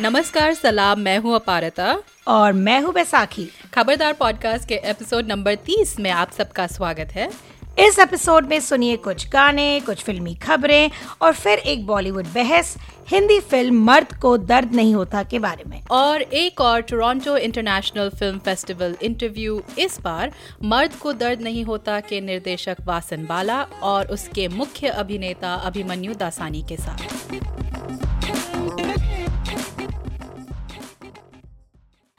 [0.00, 6.00] नमस्कार सलाम मैं हूँ अपारता। और मैं हूँ बैसाखी। खबरदार पॉडकास्ट के एपिसोड नंबर 30
[6.00, 7.30] में आप सबका स्वागत है।
[7.78, 10.90] इस एपिसोड में सुनिए कुछ गाने कुछ फिल्मी खबरें
[11.22, 12.76] और फिर एक बॉलीवुड बहस
[13.08, 18.08] हिंदी फ़िल्म मर्द को दर्द नहीं होता के बारे में। और एक और Toronto international
[18.08, 24.06] film festival interview इस बार मर्द को दर्द नहीं होता के निर्देशक वासन बाला और
[24.06, 27.34] उसके मुख्य अभिनेता अभिमन्यु दासानी के साथ।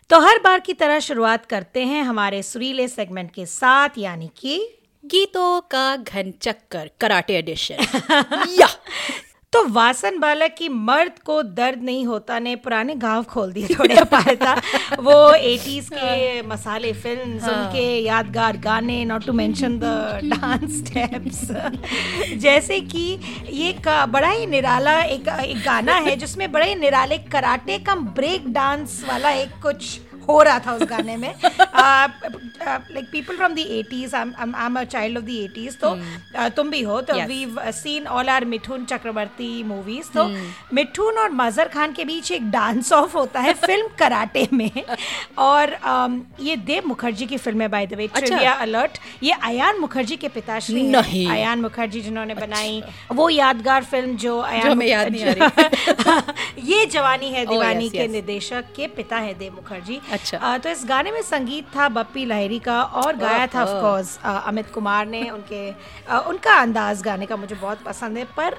[0.09, 4.57] तो हर बार की तरह शुरुआत करते हैं हमारे सुरीले सेगमेंट के साथ यानी कि
[5.05, 7.77] गीतों का घन चक्कर कराटे एडिशन
[8.59, 8.67] या।
[9.55, 14.03] तो वासन बालक की मर्द को दर्द नहीं होता ने पुराने गाँव खोल दिए थोड़े
[14.11, 14.53] पाया
[14.99, 17.53] वो 80s के मसाले फ़िल्म हाँ.
[17.53, 21.41] उनके यादगार गाने not to mention the dance steps
[22.37, 23.07] जैसे कि
[23.51, 28.51] ये का बड़ा ही निराला एक एक गाना है जिसमें बड़े निराले कराटे कम ब्रेक
[28.53, 34.15] डांस वाला एक कुछ हो रहा था उस गाने में। Like people from the eighties
[34.15, 34.21] I
[34.65, 38.29] am a child of the eighties तो uh, तुम भी हो तो we seen all
[38.29, 40.73] our Mithun Chakraborty movies तो hmm.
[40.73, 44.71] मिठुन और मजर खान के बीच एक डांस ऑफ़ होता है फ़िल्म कराटे में।
[45.37, 49.79] और um, ये देव मुखर्जी की फ़िल्म है by the way trivia alert ये अयान
[49.79, 52.81] मुखर्जी के पिताश्री नहीं। अयान मुखर्जी जिन्होंने अच्छा। बनाई
[53.13, 58.07] वो यादगार फ़िल्म जो अयान याद नहीं आ रही। ये जवानी है oh, दीवानी के
[58.07, 62.25] निर्देशक के पिता है देव मुखर्जी अच्छा। आ, तो इस गाने में संगीत था बप्पी
[62.25, 65.69] लहरी का और गाया था ऑफ़ कोर्स अमित कुमार ने उनके
[66.09, 68.57] आ, उनका अंदाज गाने का मुझे बहुत पसंद है पर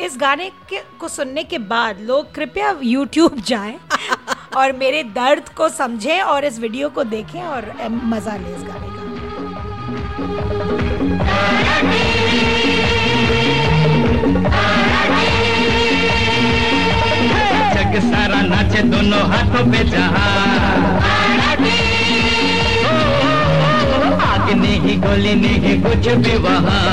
[0.00, 3.78] इस गाने के को सुनने के बाद लोग कृपया यूट्यूब जाएँ
[4.56, 7.72] और मेरे दर्द को समझें और इस वीडियो को देखें और
[8.04, 9.02] मज़ा लें इस गाने का।
[17.74, 20.24] जग सारा नाचे दोनों हाथों पे जहा
[24.54, 26.84] नहीं, गोली नहीं, कुछ भी वहाँ।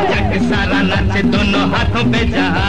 [0.00, 2.68] इसका सारा नाचे दोनों हाथों पे जहा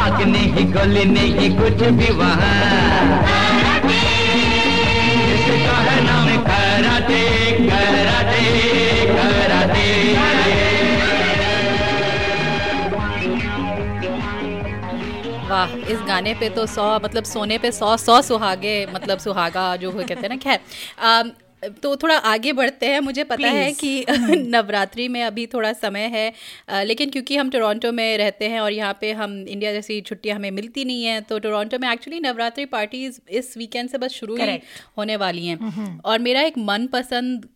[0.00, 3.49] आग नहीं, गोली नहीं, कुछ भी वहाँ।
[15.60, 19.92] वाह इस गाने पे तो सौ मतलब सोने पे सौ सौ सुहागे मतलब सुहागा जो
[19.92, 21.32] कहते हैं ना खैर
[21.82, 23.54] तो थोड़ा आगे बढ़ते हैं मुझे पता Please.
[23.54, 24.04] है कि
[24.50, 28.96] नवरात्रि में अभी थोड़ा समय है लेकिन क्योंकि हम टोरंटो में रहते हैं और यहाँ
[29.00, 33.20] पे हम इंडिया जैसी छुट्टियाँ हमें मिलती नहीं हैं तो टोरंटो में एक्चुअली नवरात्रि पार्टीज़
[33.30, 34.58] इस वीकेंड से बस शुरू ही
[34.98, 36.04] होने वाली हैं mm-hmm.
[36.04, 37.46] और मेरा एक मनपसंद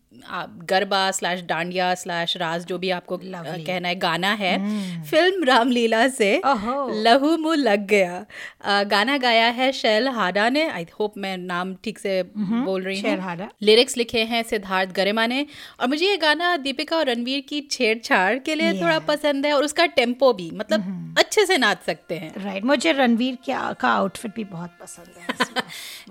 [0.65, 3.67] गरबा स्लैश डांडिया स्लैश राज जो भी आपको Lovely.
[3.67, 5.07] कहना है गाना है hmm.
[5.11, 8.25] फ़िल्म रामलीला से लहू मुँह लग गया
[8.65, 12.65] आ, गाना गाया है शैल हाडा ने आई होप मैं नाम ठीक से mm-hmm.
[12.65, 15.47] बोल रही हूँ लिरिक्स लिखे हैं सिद्धार्थ गरिमा ने
[15.81, 18.83] और मुझे ये गाना दीपिका और रणवीर की छेड़छाड़ के लिए yeah.
[18.83, 21.19] थोड़ा पसंद है और उसका टेंपो भी मतलब mm-hmm.
[21.19, 22.65] अच्छे से नाच सकते हैं राइट right.
[22.65, 25.63] मुझे रणवीर का आउटफिट भी बहुत पसंद है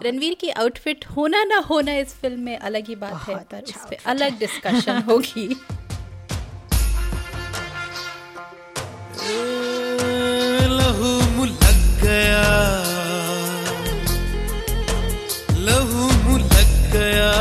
[0.05, 4.39] रणवीर की आउटफिट होना ना होना इस फ़िल्म में अलग ही बात है पर अलग
[4.39, 5.47] डिस्कशन होगी।
[10.77, 12.43] लहू मुलक गया।
[15.57, 17.31] लहू मुलक गया।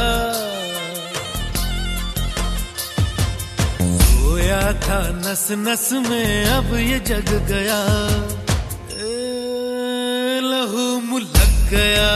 [4.05, 7.81] सोया था नस नस में अब ये जग गया।
[10.51, 12.11] लहू मुलक गया।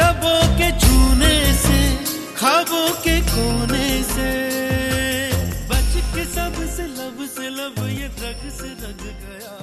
[0.00, 1.80] लबों के छूने से,
[2.36, 4.30] खाबों के कोने से।
[5.68, 9.56] बच के सबसे लब से लब, ये रग से रग गया।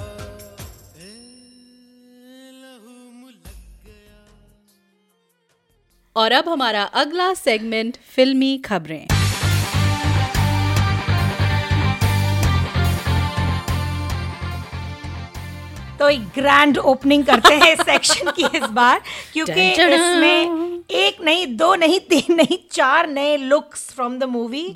[6.16, 9.17] और अब हमारा अगला सेगमेंट फिल्मी खबरें।
[15.98, 19.00] तो एक ग्रैंड ओपनिंग करते हैं इस सेक्शन की इस बार
[19.32, 24.66] क्योंकि इसमें एक नहीं दो नहीं तीन नहीं चार नए looks from the movie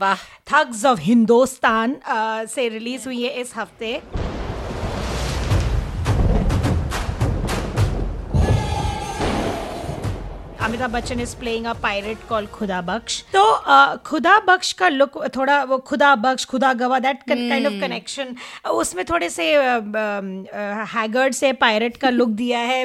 [0.52, 1.96] Thugs of Hindustan
[2.54, 4.21] से रिलीज़ हुई है इस हफ़्ते.
[10.82, 13.42] Amitabh Bachchan is playing a pirate call Khuda Bakhsh तो
[14.06, 18.34] खुदा बख्श का लुक थोड़ा वो खुदा Baksh Khuda Gawah that kind of connection
[18.72, 19.44] उसमें थोड़े से
[20.92, 22.80] हैगर्ड से पायरेट का लुक दिया है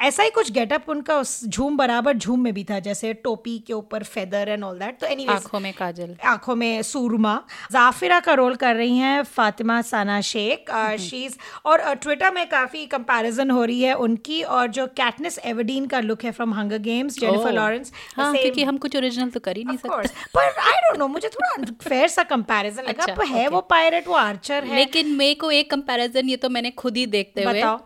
[0.00, 3.72] ऐसा ही कुछ गेटअप उनका उस झूम बराबर झूम में भी था जैसे टोपी के
[3.72, 7.34] ऊपर फेदर एंड ऑल दैट तो एनी आँखों में काजल। आँखों में सूरमा।
[7.72, 13.50] जाफिरा का रोल कर रही हैं फातिमा साना शेख शीज और ट्विटर में काफ़ी कंपैरिजन
[13.50, 16.78] हो रही है उनकी और जो कैटनिस एवडीन का लुक है from Hunger
[17.10, 17.52] Games Jennifer.
[17.52, 21.08] Lawrence हाँ क्योंकि हम कुछ ओरिजिनल तो कर ही नहीं सकते। पर आई डोंट नो
[21.08, 23.52] मुझे थोड़ा फेयर सा कंपैरिजन लगा अच्छा, है okay.
[23.52, 27.06] वो पायरेट वो आर्चर है। लेकिन मेरे को एक कंपैरिजन ये तो मैंने खुद ही
[27.08, 27.80] देखते हुए। बताओ।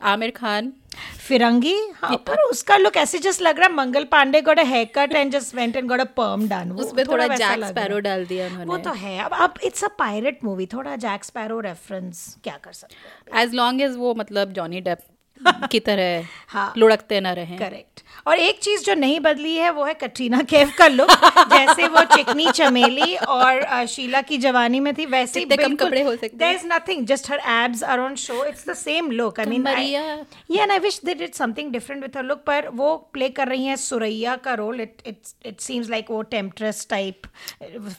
[0.00, 0.72] आमिर खान।
[1.18, 1.74] फिरंगी?
[1.94, 4.62] हाँ पर उसका लुक ऐसे जस्ट लग रहा है Mangal Pandey got a
[4.94, 8.46] haircut and just went and got a perm done उसमें थोड़ा जैक स्पैरो डाल दिया
[8.46, 12.56] उन्होंने। वो तो है। अब अब इट्स अ पायरेट मूवी थोड़ा जैक स्पैरो रेफरेंस क्या
[12.64, 13.42] कर सकते हैं?
[13.42, 14.98] एज लॉन्ग एज वो मतलब जॉनी डेप
[15.48, 19.84] की तरह हाँ। लुढ़कते न रहे। करेक्ट और एक चीज़ जो नहीं बदली है वो
[19.84, 25.06] है कटरीना कैफ का लुक जैसे वो चिकनी चमेली और शीला की जवानी में थी
[25.06, 28.68] वैसे ही बिल्कुल कपड़े हो सकते हैं। Nothing just her abs are on show it's
[28.68, 30.02] the same look I mean मरिया
[30.50, 33.64] या I wish they did something different with her look पर वो प्ले कर रही
[33.64, 37.22] है सुरैया का role it it's seems like वो temptress type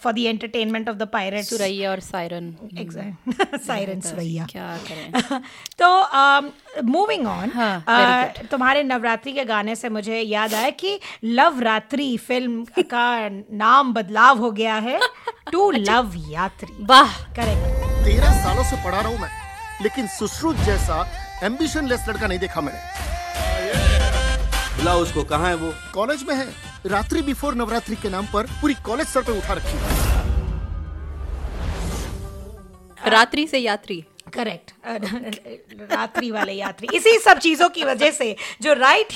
[0.03, 5.11] for the entertainment of the pirates Suraiya और siren exact siren Suraiya. क्या करें।
[5.81, 6.51] तो um,
[6.83, 12.15] मूविंग ऑन हाँ, very तुम्हारे नवरात्रि के गाने से मुझे याद आया कि लव रात्रि
[12.27, 13.05] फ़िल्म का
[13.57, 14.99] नाम बदलाव हो गया है।
[15.51, 17.63] टू लव यात्री वाह। करेक्ट
[18.05, 19.29] तेरह सालों से पढ़ा रहा हूँ मैं
[19.83, 21.05] लेकिन सुश्रुत जैसा
[21.43, 22.79] एम्बिशन लेस लड़का नहीं देखा मैंने।
[24.77, 25.73] बुलाओ उसको कहाँ है वो?
[25.93, 26.47] कॉलेज में है।
[26.85, 29.89] रात्रि बिफोर नवरात्रि के नाम पर पूरी कॉलेज सर पे उठा रखी है।
[33.11, 34.71] रात्रि से यात्री। करेक्ट
[35.91, 39.13] रात्रि वाले यात्री। इसी सब चीज़ों की वजह से जो राइट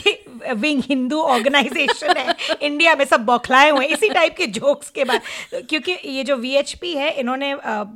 [0.57, 5.03] विंग हिंदू ऑर्गेनाइजेशन है इंडिया में सब बौखलाए हुए हैं। इसी टाइप के जोक्स के
[5.03, 5.21] बाद।
[5.69, 7.53] क्योंकि ये जो वीएचपी है इन्होंने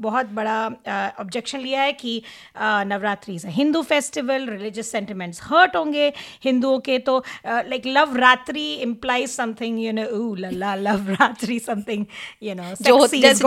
[0.08, 0.58] बहुत बड़ा
[1.20, 2.22] ऑब्जेक्शन लिया है कि
[2.88, 6.12] Navratri is Hindu festival religious sentiments hurt होंगे
[6.44, 7.18] हिंदुओं के तो
[7.48, 7.88] like
[8.18, 10.76] Loveratri implies something you know ooh la la
[11.12, 12.06] Loveratri something
[12.44, 12.74] you know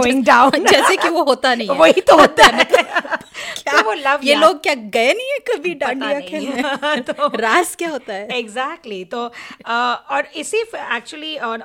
[0.01, 2.65] going down जैसे कि वो होता नहीं वही तो होता है।
[3.63, 3.81] क्या?
[3.81, 7.01] वो लव ये लोग क्या गए नहीं है कभी डांडिया खेलने?
[7.13, 8.39] तो रास क्या होता है?
[8.39, 9.33] एग्जैक्टली exactly, तो
[9.67, 10.59] आ, और इसी
[10.97, 11.65] एक्चुअली और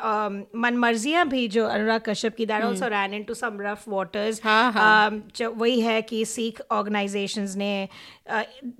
[0.56, 5.24] मनमर्जियाँ भी जो अनुराग कश्यप की that also ran into some rough waters हाँ, हाँ।
[5.42, 7.88] वही है कि सिख ऑर्गेनाइजेशंस ने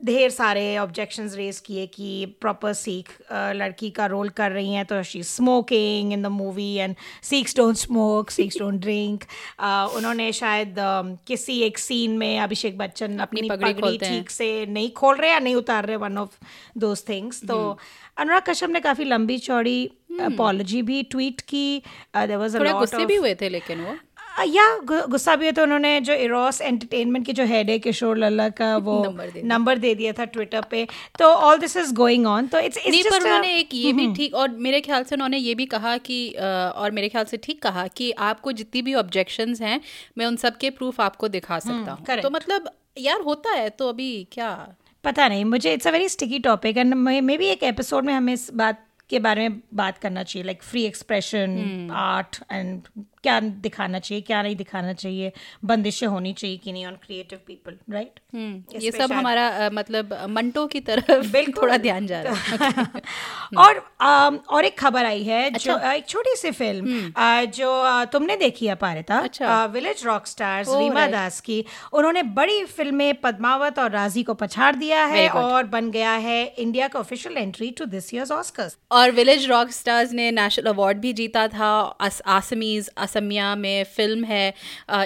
[0.06, 5.02] ढेर सारे ऑब्जेक्शंस रेज किए कि प्रॉपर सिख लड़की का रोल कर रही हैं तो
[5.04, 9.24] she smoking in the movie and Sikhs don't smoke Sikhs don't drink
[9.96, 10.76] उन्होंने शायद
[11.28, 15.56] किसी एक सीन में अभिषेक बच्चन अपनी पगड़ी ठीक से नहीं खोल रहे या नहीं
[15.56, 16.38] उतार रहे वन ऑफ़
[16.78, 17.58] दोज थिंग्स तो
[18.18, 19.86] अनुराग कश्यप ने काफ़ी लंबी चौड़ी
[20.22, 21.82] अपॉलॉजी भी ट्वीट की।
[22.16, 23.96] देयर वाज अ गुस्से भी हुए थे लेकिन वो।
[24.44, 28.50] या गुस्सा भी है तो उन्होंने जो इरोस एंटरटेनमेंट की जो हेड है किशोर लल्ला
[28.50, 30.88] का वो नंबर दे दिया। था ट्विटर पे।
[31.20, 34.36] तो all this is going on तो इट्स नहीं पर उन्होंने एक ये भी ठीक
[34.36, 36.30] और मेरे ख्याल से उन्होंने ये भी कहा कि
[36.76, 39.82] और मेरे ख्याल से ठीक कहा कि आपको जितनी भी ऑब्जेक्शंस हैं
[40.18, 42.22] मैं उन सब के प्रूफ आपको दिखा सकता हूँ.
[42.22, 44.76] तो मतलब यार होता है तो अभी क्या?
[45.04, 46.94] पता नहीं मुझे it's a very sticky topic and
[47.38, 50.84] maybe एक एपिसोड में हमें इस बात के बारे में बात करना चाहिए like free
[50.84, 52.82] expression art and
[53.24, 55.32] क्या दिखाना चाहिए क्या नहीं दिखाना चाहिए
[55.66, 60.14] बंदिशें होनी चाहिए कि नहीं on creative people right hmm, ये सब हमारा अ, मतलब
[60.30, 63.02] मंटो की तरफ़ बिल्कुल। थोड़ा ध्यान जा रहा है।
[63.58, 67.46] और um, और एक खबर आई है जो अच्छा। uh, एक छोटी सी फ़िल्म uh,
[67.56, 72.64] जो uh, तुमने देखी है पारिता अच्छा। Village Rock Stars Rima Das की। उन्होंने बड़ी
[72.66, 77.38] फ़िल्में पद्मावत और राज़ी को पछाड़ दिया है और बन गया है इंडिया का official
[77.38, 81.72] entry to this year's Oscars और विलेज रॉक स्टार्स ने नेशनल अवार्ड भी जीता था
[82.28, 84.54] आसमीज असमिया में फ़िल्म है।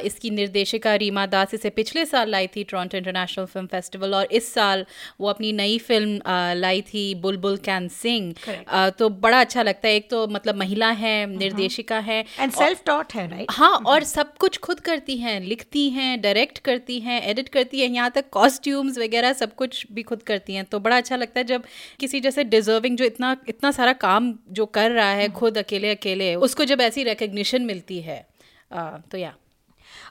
[0.05, 4.53] इसकी निर्देशिका रीमा दास इसे पिछले साल लाई थी टोरंटो इंटरनेशनल फ़िल्म फेस्टिवल और इस
[4.53, 4.85] साल
[5.21, 6.19] वो अपनी नई फ़िल्म
[6.59, 8.33] लाई थी बुलबुल कैन सिंग
[8.67, 12.81] अ, तो बड़ा अच्छा लगता है। एक तो मतलब महिला है निर्देशिका है एंड सेल्फ
[12.85, 17.21] टॉट है राइट हाँ और सब कुछ खुद करती हैं लिखती हैं डायरेक्ट करती हैं
[17.29, 20.97] एडिट करती हैं यहाँ तक कॉस्ट्यूम्स वगैरह सब कुछ भी खुद करती हैं। तो बड़ा
[20.97, 21.63] अच्छा लगता है जब
[21.99, 26.33] किसी जैसे डिजर्विंग जो इतना इतना सारा काम जो कर रहा है खुद अकेले अकेले
[26.47, 28.27] उसको जब ऐसी रिकग्निशन मिलती है।
[28.71, 29.35] आ, तो या।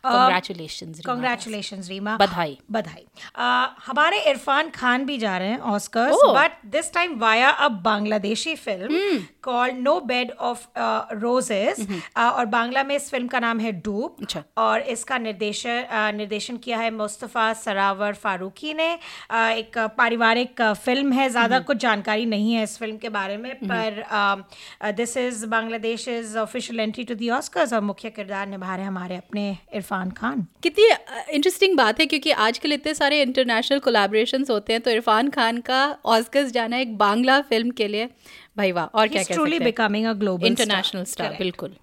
[0.05, 3.05] Congratulations, Reema कॉन्ग्रेचुलेशन रीमा बधाई। बधाई
[3.87, 6.17] हमारे इरफान खान भी जा रहे हैं Oscars.
[6.37, 10.67] But this time via a Bangladeshi film called No Bed of
[11.21, 11.87] Roses
[12.19, 16.57] और बांग्ला में इस फ़िल्म का नाम है डूब अच्छा। और इसका निर्देशन uh, निर्देशन
[16.57, 18.91] किया है मुस्तफ़ा सरावर फारूकी ने.
[19.31, 23.37] Uh, एक uh, पारिवारिक फ़िल्म है ज़्यादा कुछ जानकारी नहीं है इस फ़िल्म के बारे
[23.37, 24.03] में पर
[24.95, 29.17] this is Bangladesh is official entry to the Oscars और मुख्य किरदार निभा रहे हमारे
[29.17, 30.89] अपने इरफान खान। कितनी
[31.35, 35.81] इंटरेस्टिंग बात है क्योंकि आजकल इतने सारे इंटरनेशनल कोलैबोरेशन होते हैं तो इरफान खान का
[36.07, 38.09] ऑस्कर्स जाना एक बांग्ला फ़िल्म के लिए
[38.57, 39.61] भाई वाह और क्या सकते हैं?
[39.63, 41.77] becoming a इंटरनेशनल स्टार बिल्कुल।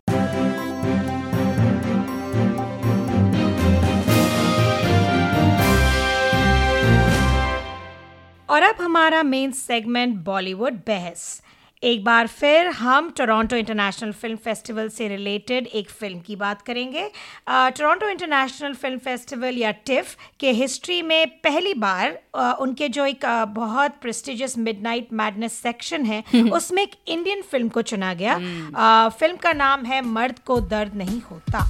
[8.49, 11.41] और अब हमारा मेन सेगमेंट बॉलीवुड बहस।
[11.83, 17.03] एक बार फिर हम टोरंटो इंटरनेशनल फ़िल्म फेस्टिवल से रिलेटेड एक फ़िल्म की बात करेंगे।
[17.49, 23.25] टोरंटो इंटरनेशनल फ़िल्म फेस्टिवल या टिफ के हिस्ट्री में पहली बार अ, उनके जो एक
[23.25, 29.09] अ, बहुत प्रेस्टिजियस मिडनाइट मैडनेस सेक्शन है उसमें एक इंडियन फ़िल्म को चुना गया। अ,
[29.09, 31.65] फ़िल्म का नाम है मर्द को दर्द नहीं होता।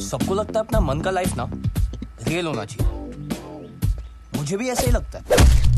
[0.00, 1.48] सबको लगता है अपना मन का लाइफ ना
[2.28, 2.98] रियल होना चाहिए।
[4.36, 5.69] मुझे भी ऐसा ही लगता है।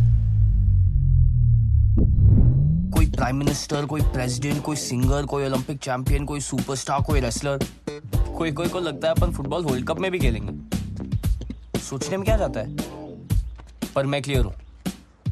[3.17, 7.65] प्राइम मिनिस्टर कोई प्रेसिडेंट कोई सिंगर कोई ओलंपिक चैंपियन कोई सुपरस्टार कोई रेसलर
[8.37, 12.37] कोई कोई को लगता है अपन फुटबॉल वर्ल्ड कप में भी खेलेंगे। सोचने में क्या
[12.37, 12.77] जाता है?
[13.95, 14.55] पर मैं क्लियर हूँ।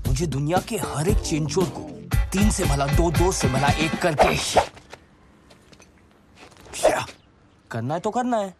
[0.06, 1.88] मुझे दुनिया के हर एक चेंचोर को
[2.32, 4.36] तीन से भला, दो दो से भला, एक करके
[6.80, 7.06] क्या?
[7.70, 8.54] करना है तो करना है।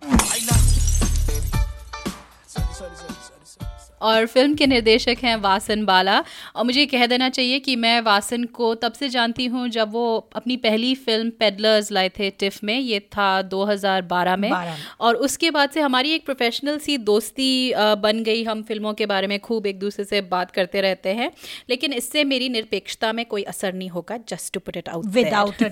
[4.01, 6.19] और फ़िल्म के निर्देशक हैं वासन बाला।
[6.57, 10.05] और मुझे कह देना चाहिए कि मैं वासन को तब से जानती हूँ जब वो
[10.37, 15.17] अपनी पहली फ़िल्म पेडलर्स लाए थे टिफ में। ये था 2012 में। 12 में। और
[15.19, 19.39] उसके बाद से हमारी एक प्रोफेशनल सी दोस्ती बन गई हम फ़िल्मों के बारे में।
[19.41, 21.31] खूब एक दूसरे से बात करते रहते हैं।
[21.71, 25.63] लेकिन इससे मेरी निरपेक्षता में कोई असर नहीं होगा। Just to put it out without
[25.63, 25.69] a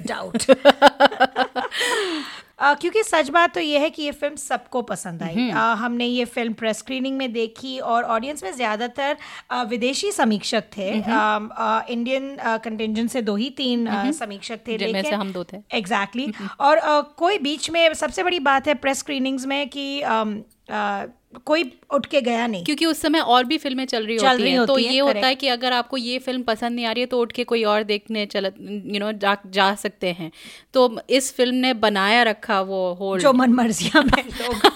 [2.61, 6.07] doubt क्योंकि सच बात तो ये है कि ये फ़िल्म सबको पसंद आई। uh, हमने
[6.07, 9.17] ये फ़िल्म प्रेस स्क्रीनिंग में देखी और ऑडियंस में ज़्यादातर
[9.53, 14.77] uh, विदेशी समीक्षक थे। इंडियन कंटेंजन इंडियन uh, से दो ही तीन uh, समीक्षक थे
[14.77, 18.69] लेकिन से हम दो थे। एग्जैक्टली exactly, और uh, कोई बीच में सबसे बड़ी बात
[18.69, 20.27] है प्रेस स्क्रीनिंग्स में कि uh,
[20.69, 21.09] uh,
[21.45, 24.43] कोई उठ के गया नहीं। क्योंकि उस समय और भी फ़िल्में चल रही चल होती
[24.43, 25.41] रही हैं। तो होती हैं, ये होता है correct.
[25.41, 27.83] कि अगर आपको ये फ़िल्म पसंद नहीं आ रही है तो उठ के कोई और
[27.83, 30.31] देखने चल यू नो जा, जा सकते हैं।
[30.75, 34.71] तो इस फ़िल्म ने बनाया रखा वो होल्ड। जो मन मर्जिया में लोग।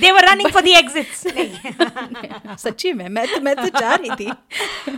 [0.00, 1.22] They were running for the exits
[2.62, 4.32] सच्ची में मैं तो मैं तो चाह रही थी।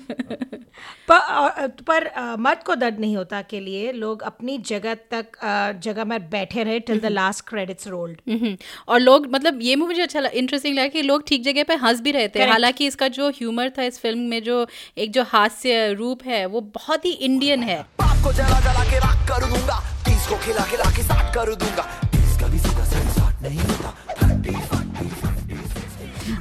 [1.10, 5.38] पर, पर मर्द को दर्द नहीं होता के लिए लोग अपनी जगह तक
[5.84, 8.56] जगह में बैठे रहे till the last credits rolled
[8.88, 12.10] और लोग मतलब ये मुझे अच्छा इंटरेस्टिंग लगा कि लोग ठीक जगह पे हंस भी
[12.10, 14.66] रहे थे। हालाँकि इसका जो ह्यूमर था इस फ़िल्म में जो
[14.98, 18.98] एक जो हास्य रूप है वो बहुत ही इंडियन है। बाप को जला जला के
[18.98, 23.32] राख कर दूँगा तीस को खिला खिला के साथ कर दूँगा। तीस का भी सीधा
[23.42, 24.07] नहीं होता।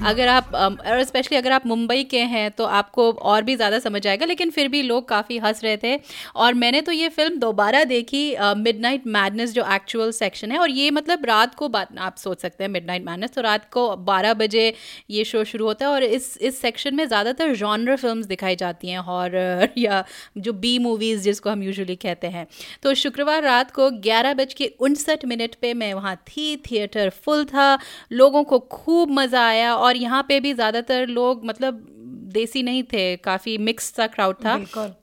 [0.07, 4.05] अगर आप और स्पेशली अगर आप मुंबई के हैं तो आपको और भी ज़्यादा समझ
[4.07, 5.95] आएगा, लेकिन फिर भी लोग काफ़ी हंस रहे थे।
[6.35, 10.69] और मैंने तो ये फ़िल्म दोबारा देखी मिड नाइट मैडनेस जो एक्चुअल सेक्शन है, और
[10.71, 13.95] ये मतलब रात को बात, आप सोच सकते हैं मिड नाइट मैडनेस तो रात को
[14.05, 14.73] 12 बजे
[15.09, 18.89] ये शो शुरू होता है, और इस इस सेक्शन में ज़्यादातर जॉनर फ़िल्म दिखाई जाती
[18.89, 20.03] हैं हॉरर या
[20.39, 22.45] जो बी मूवीज़ जिसको हम यूजुअली कहते हैं।
[22.83, 27.45] तो शुक्रवार रात को ग्यारह बज के उनसठ मिनट पर मैं वहाँ थी थिएटर फुल
[27.45, 27.77] था,
[28.13, 31.85] लोगों को खूब मज़ा आया, और यहाँ पे भी ज़्यादातर लोग मतलब
[32.29, 34.53] देसी नहीं थे काफ़ी मिक्स सा क्राउड था।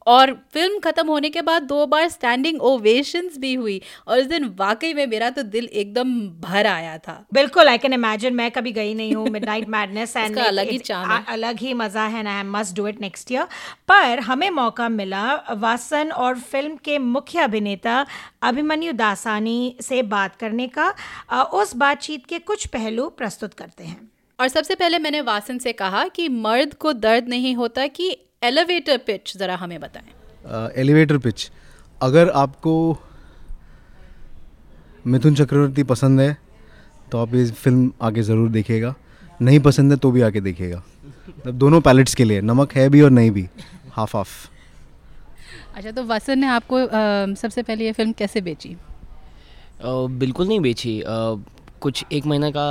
[0.07, 4.45] और फ़िल्म खत्म होने के बाद दो बार स्टैंडिंग ओवेशंस भी हुई और उस दिन
[4.59, 8.73] वाकई में मेरा तो दिल एकदम भर आया था। बिल्कुल आई कैन इमेजिन मैं कभी
[8.73, 12.45] गई नहीं हूँ मिडनाइट मैडनेस एंड अलग ही है। अलग ही मज़ा है ना I
[12.51, 13.45] must do it next year
[13.89, 18.05] पर हमें मौका मिला वासन और फ़िल्म के मुख्य अभिनेता
[18.43, 20.95] अभिमन्यु दासानी से बात करने का।
[21.43, 26.07] उस बातचीत के कुछ पहलू प्रस्तुत करते हैं। और सबसे पहले मैंने वासन से कहा
[26.09, 28.11] कि मर्द को दर्द नहीं होता कि
[28.45, 31.51] एलिवेटर पिच ज़रा हमें बताएँ। एलिवेटर पिच
[32.01, 32.75] अगर आपको
[35.05, 36.37] मिथुन चक्रवर्ती पसंद है
[37.13, 38.95] तो आप ये फ़िल्म आगे ज़रूर देखिएगा।
[39.43, 40.83] नहीं पसंद है तो भी आके देखिएगा।
[41.29, 43.49] मतलब दोनों पैलेट्स के लिए नमक है भी और नहीं भी।
[43.93, 44.33] हाफ़ हाफ़
[45.75, 48.69] अच्छा तो वासन ने आपको अ, सबसे पहले ये फ़िल्म कैसे बेची?
[48.69, 48.77] अ,
[50.19, 51.07] बिल्कुल नहीं बेची। अ,
[51.81, 52.67] कुछ एक महीना का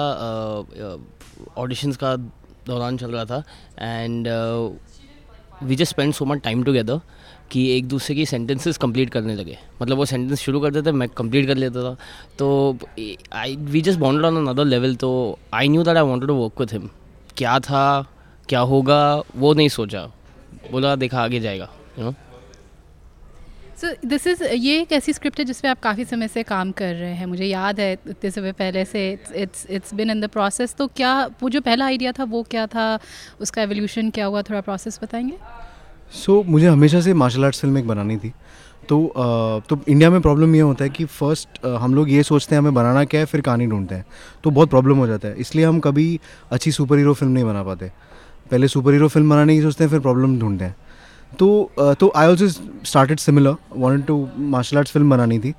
[1.57, 2.15] ऑडिशंस का
[2.67, 3.43] दौरान चल रहा था
[3.79, 4.27] and
[5.63, 6.99] we just spend so much time together
[7.51, 11.07] कि एक दूसरे की सेंटेंसेस कंप्लीट करने लगे। मतलब वो सेंटेंस शुरू करते थे, मैं
[11.09, 11.95] कंप्लीट कर लेता था।
[12.39, 12.77] तो
[13.33, 16.59] I we just bonded on another level तो I knew that I wanted to work
[16.61, 16.89] with him
[17.37, 18.05] क्या था,
[18.49, 20.05] क्या होगा, वो नहीं सोचा।
[20.71, 22.13] बोला, देखा, आगे जाएगा you know
[23.83, 26.93] so this is ये एक ऐसी स्क्रिप्ट है जिसपे आप काफ़ी समय से काम कर
[26.95, 29.01] रहे हैं। मुझे याद है इतने समय पहले से
[29.35, 32.65] it's it's been in the process तो क्या वो जो पहला आइडिया था वो क्या
[32.67, 32.99] था?
[33.41, 34.41] उसका एवोल्यूशन क्या हुआ?
[34.41, 35.37] थोड़ा प्रोसेस बताएँगे?
[36.13, 38.33] सो so, मुझे हमेशा से मार्शल आर्ट्स फ़िल्म एक बनानी थी।
[38.89, 42.55] तो uh, तो इंडिया में प्रॉब्लम ये होता है कि फ़र्स्ट हम लोग ये सोचते
[42.55, 44.05] हैं हमें बनाना क्या है फिर कहानी ढूंढते हैं।
[44.43, 46.19] तो बहुत प्रॉब्लम हो जाता है। इसलिए हम कभी
[46.51, 47.91] अच्छी सुपर हीरो फ़िल्म नहीं बना पाते।
[48.51, 50.75] पहले सुपर हीरो फ़िल्म बनाने की सोचते हैं फिर प्रॉब्लम ढूंढते हैं।
[51.39, 55.53] तो तो I also started similar want to martial arts film बनानी थी।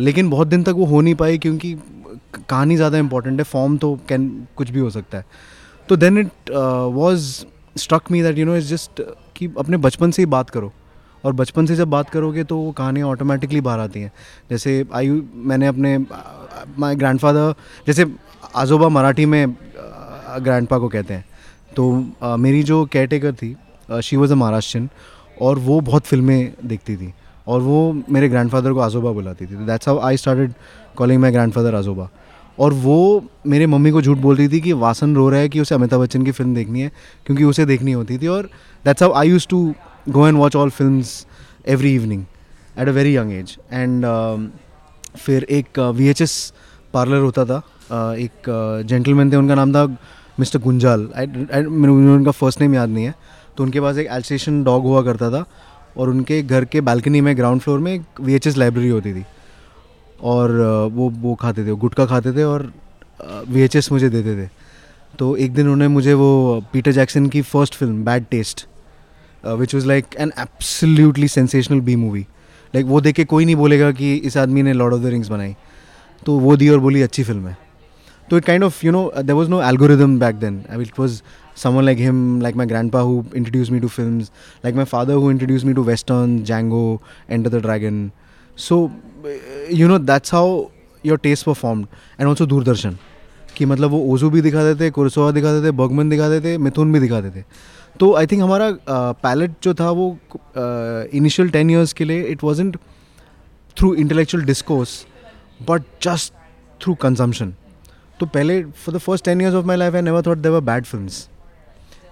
[0.00, 1.74] लेकिन बहुत दिन तक वो हो नहीं पाई क्योंकि
[2.48, 5.24] कहानी ज़्यादा इंपॉर्टेंट है। फॉर्म तो कैन कुछ भी हो सकता है।
[5.88, 7.44] तो then it was
[7.76, 9.02] struck me that you know is just
[9.36, 10.72] कि अपने बचपन से ही बात करो।
[11.24, 14.12] और बचपन से जब बात करोगे तो वो कहानियाँ ऑटोमेटिकली बाहर आती हैं।
[14.50, 15.96] जैसे आई मैंने अपने
[16.78, 17.54] माई ग्रैंड फादर
[17.86, 18.06] जैसे
[18.56, 19.54] आजोबा मराठी में
[20.42, 21.24] ग्रैंडपा को कहते हैं।
[21.76, 21.90] तो
[22.22, 23.54] uh, मेरी जो केयर टेकर थी
[24.02, 24.88] शी वॉज़ अ महाराष्ट्रन
[25.42, 27.12] और वो बहुत फ़िल्में देखती थी
[27.46, 27.78] और वो
[28.10, 30.52] मेरे ग्रैंडफादर को आजोबा बुलाती थी। That's how I started
[30.96, 32.08] calling my grandfather आजोबा
[32.58, 35.74] और वो मेरे मम्मी को झूठ बोलती थी कि वासन रो रहा है कि उसे
[35.74, 36.90] अमिताभ बच्चन की फ़िल्म देखनी है
[37.26, 38.48] क्योंकि उसे देखनी होती थी और
[38.84, 39.74] that's how I use to
[40.08, 41.02] go and watch all film
[41.66, 42.24] every evening
[42.80, 44.06] at a very young age and
[45.16, 46.52] फिर एक वी एच एस
[46.92, 48.46] पार्लर होता था। Uh, एक
[48.88, 49.84] जेंटलमैन uh, थे उनका नाम था
[50.40, 53.14] मिस्टर गुंजाल आई उनका फ़र्स्ट नेम याद नहीं है।
[53.56, 55.44] तो उनके पास एक एल्सेशन डॉग हुआ करता था
[55.96, 59.24] और उनके घर के बालकनी में ग्राउंड फ्लोर में एक वीएचएस लाइब्रेरी होती थी।
[60.22, 60.50] और
[60.92, 62.72] वो वो खाते थे गुटखा खाते थे और
[63.48, 64.48] वीएचएस मुझे देते थे।
[65.18, 68.66] तो एक दिन उन्होंने मुझे वो पीटर जैक्सन की first film Bad Taste
[69.44, 72.20] which was like an absolutely sensational B movie
[72.74, 75.28] like वो देख के कोई नहीं बोलेगा कि इस आदमी ने लॉर्ड ऑफ़ द रिंग्स
[75.28, 75.54] बनाई।
[76.22, 77.56] तो वो दी और बोली, अच्छी फ़िल्म है।
[78.30, 81.22] तो it kind of you know there was no algorithm back then it was
[81.56, 84.30] someone like him, like my grandpa who introduced me to films,
[84.64, 88.12] like my father who introduced me to Western, Django, Enter the Dragon.
[88.56, 88.90] So,
[89.70, 90.70] you know, that's how
[91.04, 91.88] your taste were formed.
[92.18, 92.96] And also Doordarshan.
[93.56, 97.00] कि मतलब वो ओजू भी दिखाते थे कुरसोवा दिखाते थे Burgman दिखाते थे मिथुन भी
[97.00, 97.42] दिखाते थे
[98.00, 98.70] तो आई थिंक हमारा
[99.22, 100.18] पैलेट uh, जो था वो
[101.14, 102.76] इनिशियल टेन ईयर्स के लिए it wasn't
[103.76, 105.04] through intellectual discourse
[105.68, 106.32] but just
[106.82, 107.54] through consumption
[108.20, 110.84] तो पहले for the first ten years of my life I never thought they're bad
[110.84, 111.08] film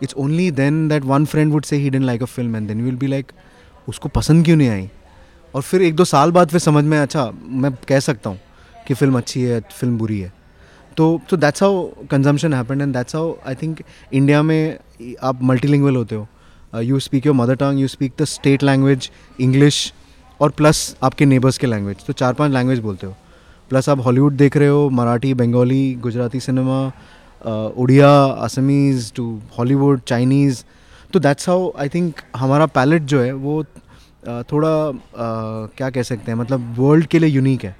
[0.02, 2.78] it's only then that one friend would say he didn't like a film and then
[2.78, 3.32] you will be like
[3.88, 4.88] उसको पसंद क्यों नहीं आई?
[5.54, 8.38] और फिर एक दो साल बाद फिर समझ में अच्छा मैं कह सकता हूँ
[8.86, 10.32] कि फ़िल्म अच्छी है फ़िल्म बुरी है.
[10.96, 14.78] तो तो that's how consumption happen and that's how I think India में
[15.22, 16.26] आप मल्टीलिंगुअल होते हो।
[16.80, 19.92] You speak your mother tongue you speak the state language English
[20.40, 23.16] और प्लस आपके नेबर्स के लैंग्वेज तो चार पाँच लैंग्वेज बोलते हो।
[23.70, 26.80] प्लस आप हॉलीवुड देख रहे हो, Marathi, Bengali, Gujarati cinema
[27.76, 28.10] Odia,
[28.44, 30.62] Assamese to Hollywood, Chinese
[31.12, 33.62] तो दैट्स हाउ आई थिंक हमारा पैलेट जो है, वो
[34.44, 34.72] थोड़ा
[35.76, 37.76] क्या कह सकते हैं मतलब वर्ल्ड के लिए यूनिक है।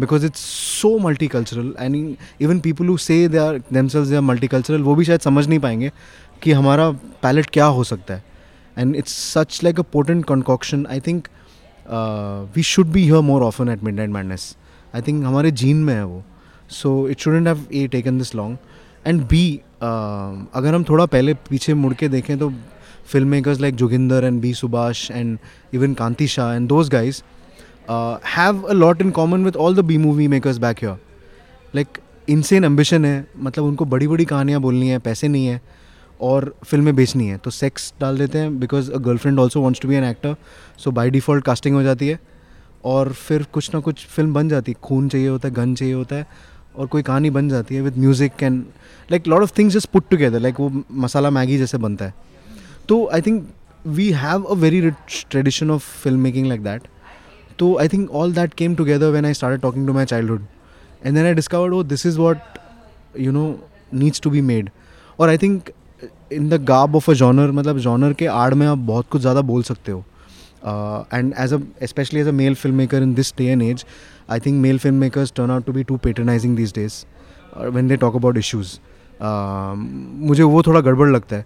[0.00, 0.40] Because it's
[0.80, 5.04] so multicultural and even people who say they are themselves they are multicultural वो भी
[5.04, 5.90] शायद समझ नहीं पाएँगे
[6.42, 6.90] कि हमारा
[7.22, 8.24] पैलेट क्या हो सकता है।
[8.76, 11.28] And it's such like a potent concoction I think
[12.56, 14.54] we should be here more often at midnight madness
[14.94, 16.22] I think हमारे जीन में है वो।
[16.70, 18.56] So it shouldn't have a taken this long
[19.06, 22.52] and be अगर हम थोड़ा पहले पीछे मुड़ के देखें तो
[23.06, 25.38] film makers like Joginder and B Subhash and
[25.74, 27.22] even Kanti Shah and those guys
[28.28, 30.98] have a lot in common with all the B movie makers back your
[31.74, 31.98] like
[32.28, 35.60] insane ambition है। मतलब उनको बड़ी बड़ी कहानियाँ बोलनी है, पैसे नहीं है
[36.20, 39.88] और फ़िल्में बेचनी है। तो सेक्स डाल देते हैं because a girlfriend also wants to
[39.88, 40.36] be an actor
[40.78, 42.18] so by default casting हो जाती है।
[42.88, 45.94] और फिर कुछ ना कुछ फ़िल्म बन जाती है। खून चाहिए होता है, गन चाहिए
[45.94, 46.26] होता है
[46.76, 48.62] और कोई कहानी बन जाती है with music and
[49.08, 52.14] like lot of things just put together like वो मसाला मैगी जैसे बनता है।
[52.88, 53.46] तो I think
[53.86, 55.84] we have a very rich tradition of
[56.20, 56.82] filmmaking like that
[57.58, 60.44] तो I think all that came together when I start talking to my childhood
[61.04, 62.58] and then I discovered oh this is what
[63.20, 63.44] you know
[63.94, 64.70] needs to be made
[65.18, 65.70] और I think
[66.32, 69.40] in the garb of a genre मतलब genre के आड़ में आप बहुत कुछ ज़्यादा
[69.42, 70.04] बोल सकते हो।
[70.64, 73.84] And as a especially as a male filmmaker in this day and age
[74.30, 77.06] I think male filmmakers turn out to be too patronizing these days
[77.54, 78.78] uh, when they talk about issues.
[79.20, 79.86] Um,
[80.30, 81.44] मुझे वो थोड़ा गड़बड़ लगता है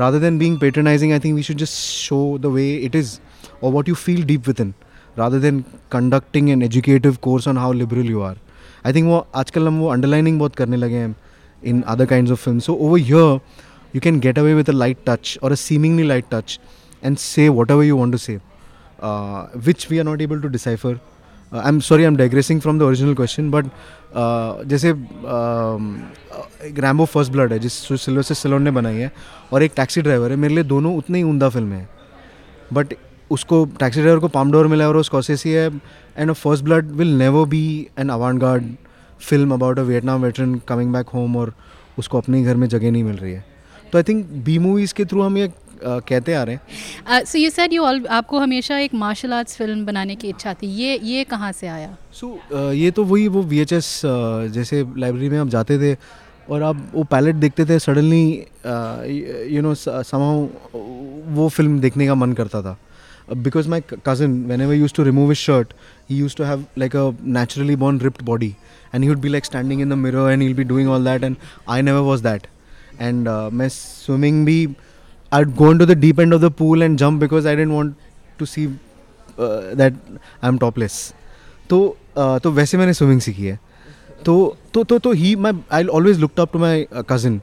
[0.00, 3.14] rather than being patronizing I think we should just show the way it is
[3.60, 4.74] or what you feel deep within
[5.20, 5.64] rather than
[5.96, 8.36] conducting an educative course on how liberal you are
[8.84, 11.14] I think वो आजकल हम वो underlining बहुत करने लगे हैं
[11.72, 13.40] in other kinds of films so over here
[13.92, 16.58] you can get away with a light touch or a seemingly light touch
[17.02, 18.40] and say whatever you want to say,
[19.00, 21.00] uh, which we are not able to decipher.
[21.52, 23.66] Uh, I'm sorry, I'm digressing from the original question, but
[24.14, 24.92] uh, जैसे
[26.76, 29.10] Rambo First Blood है जिस Sylvester Stallone ने बनाई है
[29.52, 31.88] और एक taxi driver है मेरे लिए दोनों उतनी ही उमदा फ़िल्म है
[32.72, 32.94] बट
[33.30, 35.68] उसको टैक्सी ड्राइवर को पामडोर मिला है और उस कॉसेसी है
[36.18, 37.66] and First Blood will never be
[37.98, 38.64] an avant garde
[39.20, 41.52] film about a Vietnam veteran coming back home और
[41.98, 43.44] उसको अपने घर में जगह नहीं मिल रही है
[43.92, 45.50] तो आई थिंक बी मूवीज़ के थ्रू हम ये
[45.82, 49.84] कहते आ रहे हैं। So you said you all आपको हमेशा एक मार्शल आर्ट्स फ़िल्म
[49.86, 51.96] बनाने की इच्छा थी। ये ये कहाँ से आया?
[52.12, 53.80] सो so, uh, ये तो वही वो वी uh,
[54.52, 55.96] जैसे लाइब्रेरी में आप जाते थे
[56.50, 58.24] और आप वो पैलेट देखते थे सडनली
[59.54, 60.46] यू नो समाउ
[61.34, 62.76] वो फ़िल्म देखने का मन करता था।
[63.36, 65.72] Because my cousin whenever used to remove his shirt
[66.10, 68.54] he used to have like a naturally born ripped body
[68.94, 71.36] and he would be like standing in the mirror and be doing all that and
[71.68, 72.46] I never was that
[73.00, 74.64] and मैं swimming भी
[75.31, 77.95] i'd go into the deep end of the pool and jump because i didn't want
[78.39, 78.67] to see
[79.37, 79.93] uh, that
[80.41, 81.01] i'm topless
[81.69, 81.79] तो
[82.17, 83.59] uh, तो वैसे मैंने swimming सीखी है
[84.25, 84.35] तो
[84.73, 87.41] तो तो तो ही my I always looked up to my cousin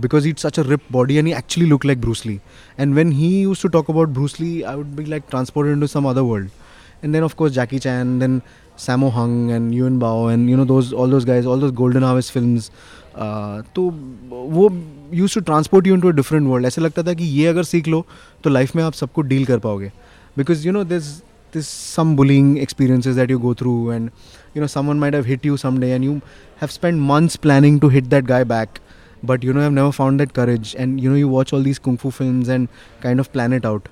[0.00, 2.40] because he'd such a ripped body and he actually looked like Bruce Lee.
[2.76, 5.88] And when he used to talk about Bruce Lee, I would be like transported into
[5.88, 6.50] some other world.
[7.02, 8.42] And then of course Jackie Chan, then
[8.76, 12.02] Sammo Hung and Yuen Bao and you know those all those guys, all those Golden
[12.02, 12.70] Harvest films.
[13.15, 13.83] तो
[14.31, 14.69] वो
[15.13, 18.05] used to transport you into different world ऐसा लगता था कि ये अगर सीख लो
[18.43, 19.91] तो लाइफ में आप सबको डील कर पाओगे।
[20.37, 21.07] Because you know this
[21.53, 24.09] this some bullying experiences that you go through and
[24.57, 26.13] you know someone might have hit you some day and you
[26.61, 28.79] have spend months planning to hit that guy back
[29.25, 31.77] but you know have never found that courage and you know you watch all these
[31.77, 32.67] kung fu film and
[33.03, 33.87] kind of planned out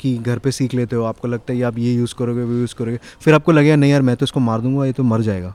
[0.00, 2.52] कि घर पे सीख लेते हो, आपको लगता है ये आप ये यूज़ करोगे, वो
[2.52, 5.20] यूज़ करोगे। फिर आपको लगेगा नहीं यार, मैं तो इसको मार दूँगा, ये तो मर
[5.22, 5.54] जाएगा।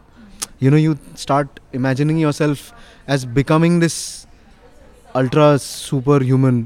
[0.64, 2.60] You know you start imagining yourself
[3.12, 3.96] as becoming this
[5.16, 6.64] ultra super human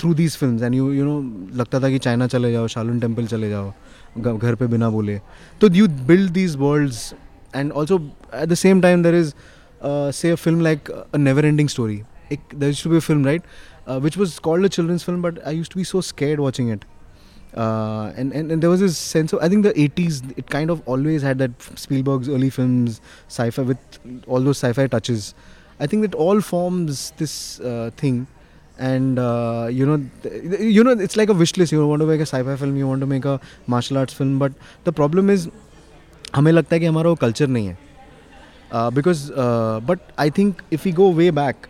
[0.00, 1.20] through these film and you you know
[1.58, 3.72] लगता था कि चाइना चले जाओ शालून टेंपल चले जाओ
[4.36, 5.20] घर पे बिना बोले।
[5.60, 7.12] तो you build these worlds
[7.56, 7.98] and also
[8.34, 9.32] at the same time there is
[10.20, 12.00] say a film like a never ending story
[12.32, 13.42] एक there used to be film right
[14.02, 16.84] which was called a children's film but I used to be so scared watching it
[17.54, 20.70] uh, and, and and there was this sense of I think the 80s it kind
[20.70, 23.78] of always had that Spielberg's early films sci-fi with
[24.26, 25.34] all those sci-fi touches.
[25.80, 28.26] I think that all forms this uh, thing
[28.90, 32.06] and uh, you know th- you know it's like a wish list you want to
[32.06, 34.52] make a sci-fi film you want to make a martial arts film but
[34.84, 35.48] the problem is
[36.34, 37.78] हमें लगता है कि हमारा वो culture नहीं है
[38.96, 39.30] because
[39.86, 41.66] but I think if you go way back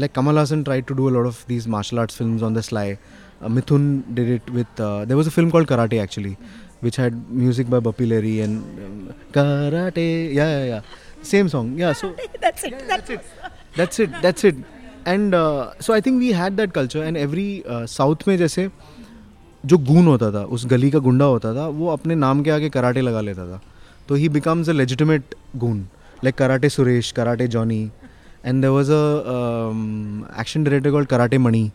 [0.00, 2.60] like Kamal Haasan try to do a lot of these martial arts film on the
[2.70, 2.96] sly
[3.42, 4.80] uh, Mithun did it with.
[4.80, 6.36] Uh, there was a film called Karate actually,
[6.80, 9.14] which had music by Bappi Lahiri and um,
[11.22, 11.78] Same song.
[11.78, 11.92] Yeah.
[11.92, 12.72] So that's it.
[12.72, 13.20] yeah, that's it.
[13.76, 14.22] That's it.
[14.22, 14.56] That's it.
[15.06, 18.68] And uh, so I think we had that culture, and every uh, South में जैसे
[19.64, 22.70] जो goon होता था उस गली का गुंडा होता था वो अपने नाम के आगे
[22.76, 23.60] कराटे लगा लेता था
[24.08, 25.78] तो he becomes a legitimate goon
[26.24, 27.82] like karate Suresh karate Johnny
[28.44, 31.70] and there was a action director called karate Mani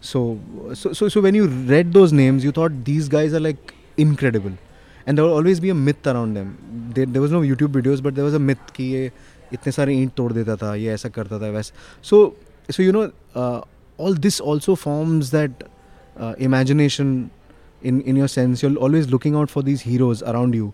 [0.00, 0.38] So,
[0.74, 3.72] so, so, so when you read those names, you thought these guys are like
[5.08, 6.52] and there always be a myth around them
[6.94, 9.10] there there was no YouTube videos but there was a myth कि ये
[9.52, 11.72] इतने सारे ईंट तोड़ देता था, ये ऐसा करता था, वैसे।
[12.04, 12.36] So
[12.68, 13.02] so you know
[13.98, 15.64] all this also forms that
[16.40, 17.28] imagination
[17.84, 20.72] in in your sense you're always looking out for these heroes around you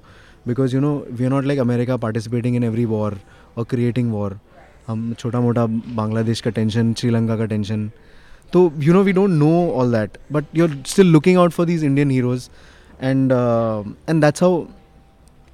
[0.49, 3.18] because you know we are not like America participating in every war
[3.57, 4.38] और creating war
[4.88, 7.90] हम छोटा मोटा बांग्लादेश का tension Sri Lanka का tension
[8.53, 11.66] तो you know we don't know all that but you are still looking out for
[11.66, 12.49] these Indian heroes
[13.11, 14.53] and uh, and that's how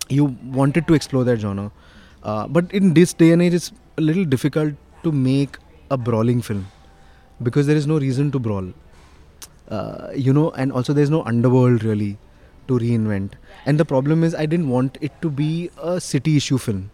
[0.09, 0.27] you
[0.61, 1.71] wanted to explore that genre.
[2.23, 5.59] Uh, but in this day and age, it's a little difficult to make
[5.91, 6.67] a brawling film
[7.43, 8.73] because there is no reason to brawl.
[9.69, 12.19] Uh, you know, and also there's no underworld really
[12.69, 13.37] to reinvent.
[13.67, 16.91] And the problem is, I didn't want it to be a city issue film.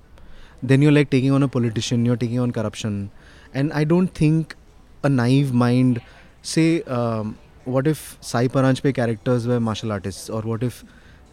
[0.63, 3.11] Then you're like taking on a politician, you're taking on corruption,
[3.55, 4.55] and I don't think
[5.03, 6.01] a naive mind
[6.43, 8.49] say um, what if Sai
[8.81, 10.83] Paranjpye characters were martial artist और what if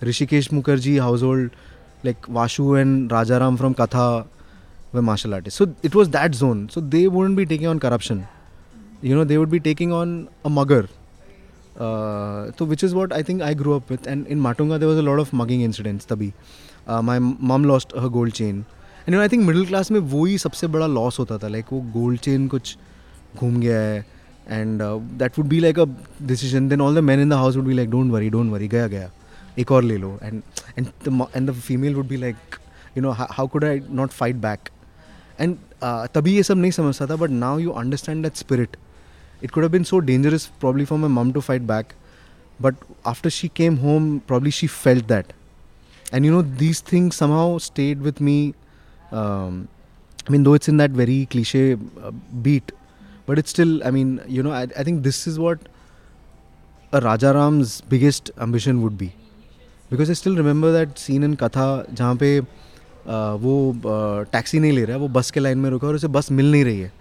[0.03, 1.51] Hrishikesh Mukherjee house hold
[2.05, 4.07] like Vashu and Raja Ram from Katha
[4.95, 8.23] were martial artist so it was that zone so they wouldn't be taking on corruption
[9.03, 10.87] you know they would be taking on a mugger
[12.57, 14.99] तो which is what I think I grow up with and in Matunga there was
[14.99, 16.31] a lot of mugging incidents तभी
[16.89, 20.25] my mum lost a gold chain and you know I think middle class में वो
[20.25, 21.47] ही सबसे बड़ा loss होता था.
[21.47, 22.77] Like वो gold chain कुछ
[23.35, 24.05] घूम गया है.
[24.48, 24.82] and
[25.18, 25.84] that would be like a
[26.26, 28.68] decision then all the man in the house would be like don't worry don't worry
[28.68, 29.10] गया गया
[29.58, 30.42] एक और ले लो and
[30.78, 30.86] and
[31.36, 32.58] and the female would be like
[32.96, 34.68] you know how could I not fight back
[35.40, 35.56] and
[36.14, 38.76] तभी ये सब नहीं समझता था but now you understand that spirit
[39.40, 41.94] it could have been so dangerous probably for my mom to fight back
[42.60, 45.32] but after she came home probably she felt that
[46.12, 48.54] and you know these things somehow stayed with me
[49.12, 49.68] um,
[50.26, 52.10] i mean though it's in that very cliche uh,
[52.42, 52.72] beat
[53.27, 55.67] but it's still i mean you know I, I think this is what
[56.93, 59.13] a rajaram's biggest ambition would be.
[59.91, 62.45] Because i still remember that scene in katha जहाँ पे uh,
[63.45, 63.53] वो
[64.31, 66.51] taxi नहीं ले रहा है वो बस के लाइन में रुका और उसे बस मिल
[66.51, 66.91] नहीं रही है।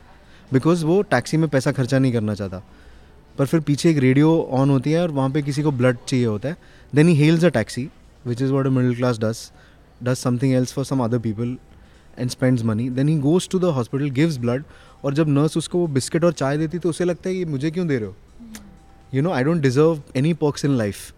[0.52, 2.62] बिकॉज़ वो टैक्सी में पैसा खर्चा नहीं करना चाहता।
[3.38, 4.30] पर फिर पीछे एक रेडियो
[4.60, 6.56] ऑन होती है और वहाँ पे किसी को ब्लड चाहिए होता है।
[6.94, 7.88] Then he hails a taxi
[8.26, 9.50] which is what a middle class does
[10.02, 11.56] does something else for some other people
[12.18, 14.64] and spends money then he goes to the hospital gives blood
[15.04, 17.70] और जब nurse उसको वो biscuit और चाय देती तो उसे लगता है कि मुझे
[17.70, 18.14] क्यों दे रहे हो?
[19.14, 21.12] You know I don't deserve any perks in life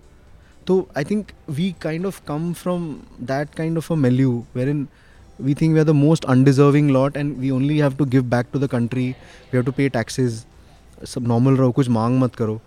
[0.66, 2.92] तो I think we kind of come from
[3.22, 4.86] that kind of a milieu where in
[5.46, 8.50] we think we are the most undeserving lot and we only have to give back
[8.52, 9.06] to the country.
[9.52, 10.36] We have to pay taxes.
[11.12, 12.60] सब normal रहो, कुछ मांग मत करो.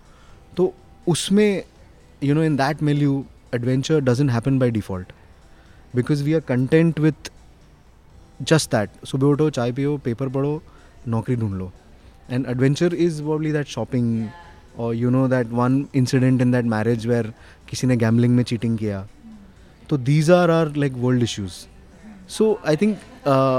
[0.56, 0.74] तो
[1.08, 1.64] उसमें
[2.22, 5.12] you know in that milieu adventure doesn't happen by default
[5.96, 7.30] because we are content with
[8.42, 10.62] just that सुबह उठो, चाय पियो पेपर पढ़ो
[11.08, 11.72] नौकरी ढूंढ लो.
[12.30, 14.28] And adventure is probably that shopping
[14.78, 17.32] और you know that one incident in that marriage where
[17.68, 19.06] किसी ने गैमलिंग में चीटिंग किया.
[19.90, 21.52] तो these are are like world issues
[22.28, 22.98] so I think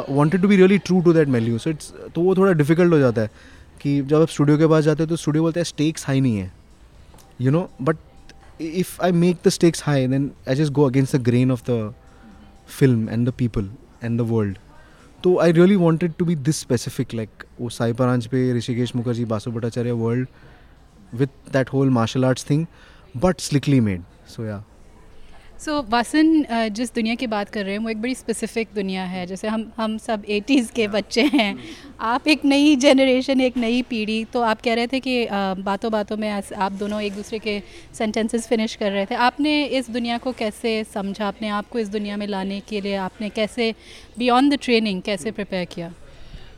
[0.09, 2.99] wanted to be really true to that milieu so it's तो वो थोड़ा difficult हो
[2.99, 3.31] जाता है
[3.81, 6.37] कि जब आप स्टूडियो के पास जाते हो तो स्टूडियो बोलते हैं स्टेक्स हाई नहीं
[6.37, 6.51] है.
[7.41, 7.97] You know but
[8.61, 11.93] if I make the stakes high then I just go against the grain of the
[12.79, 13.69] film and the people
[14.03, 14.57] and the world
[15.23, 17.93] तो I really wanted to be this specific like वो Sai
[18.27, 20.27] Paranjpye Hrishikesh Mukherjee Basu Bhattacharya world
[21.13, 22.65] with that whole martial arts thing
[23.17, 24.03] but slickly made
[24.35, 24.63] so या
[25.59, 29.03] so so, Vasan जिस दुनिया की बात कर रहे हैं वो एक बड़ी स्पेसिफिक दुनिया
[29.03, 31.57] है। जैसे हम हम सब एटीज़ के बच्चे हैं।
[32.01, 35.27] आप एक नई जनरेशन एक नई पीढ़ी तो आप कह रहे थे कि
[35.63, 37.59] बातों बातों में आप दोनों एक दूसरे के
[37.97, 41.27] सेंटेंसेस फिनिश कर रहे थे। आपने इस दुनिया को कैसे समझा?
[41.27, 43.73] अपने आप को इस दुनिया में लाने के लिए आपने कैसे
[44.17, 45.93] बियॉन्ड द ट्रेनिंग कैसे प्रिपेयर किया?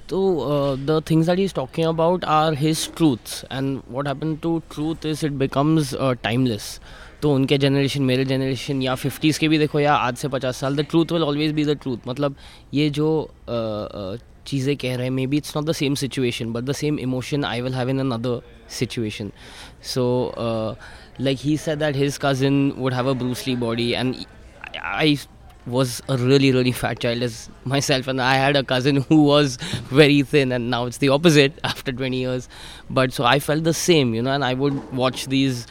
[0.09, 0.17] तो
[0.77, 5.25] the things that is talking about are his truths and what happen to truth is
[5.25, 6.79] it becomes timeless
[7.21, 10.75] तो उनके जनरेशन मेरे जनरेशन या फिफ्टीज़ के भी देखो या आज से पचास साल
[10.75, 12.35] the truth will always be the truth मतलब
[12.73, 13.09] ये जो
[14.47, 17.61] चीज़ें कह रहे हैं maybe it's not the same situation but the same emotion I
[17.61, 18.41] will have in other
[18.79, 19.31] situation
[19.93, 20.05] so
[21.21, 24.15] like he said that his cousin would have a Bruce Lee body and
[24.77, 25.17] I
[25.67, 27.37] was a really really fat child is
[27.81, 29.57] myself and I had a cousin who was
[29.93, 32.49] very thin and now it's the opposite after twenty years
[32.91, 35.65] but so I felt the same you know and I would watch these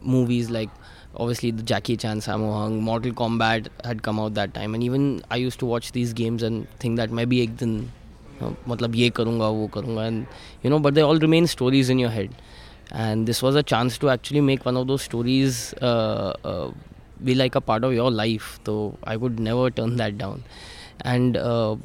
[0.00, 0.70] movies like
[1.16, 5.22] obviously the Jackie Chan, Sammo Hung, Mortal Kombat had come out that time, and even
[5.30, 7.90] I used to watch these games and think that maybe ek din
[8.42, 10.26] मतलब ये करूँगा वो करूँगा and
[10.62, 12.30] you know but they all remain stories in your head
[12.90, 16.70] and this was a chance to actually make one of those stories uh, uh,
[17.22, 20.42] be like a part of your life so I would never turn that down
[21.00, 21.76] and uh,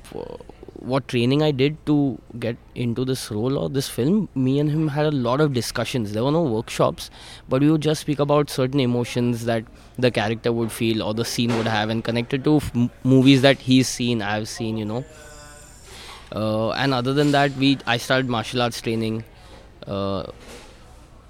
[0.78, 4.88] what training I did to get into this role or this film, me and him
[4.88, 6.12] had a lot of discussions.
[6.12, 7.10] There were no workshops,
[7.48, 9.64] but we would just speak about certain emotions that
[9.98, 12.72] the character would feel or the scene would have, and connected to f-
[13.04, 15.04] movies that he's seen, I've seen, you know.
[16.34, 19.24] Uh, and other than that, we I started martial arts training,
[19.86, 20.24] uh,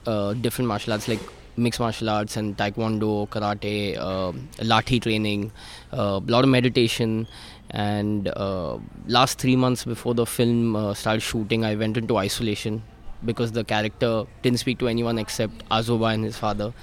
[0.06, 1.20] uh, different martial arts like
[1.56, 4.32] mixed martial arts and taekwondo, karate, uh,
[4.64, 5.52] lathi training,
[5.92, 7.26] a uh, lot of meditation
[7.73, 12.81] and uh, last three months before the film uh, started shooting i went into isolation
[13.25, 16.73] because the character didn't speak to anyone except azoba and his father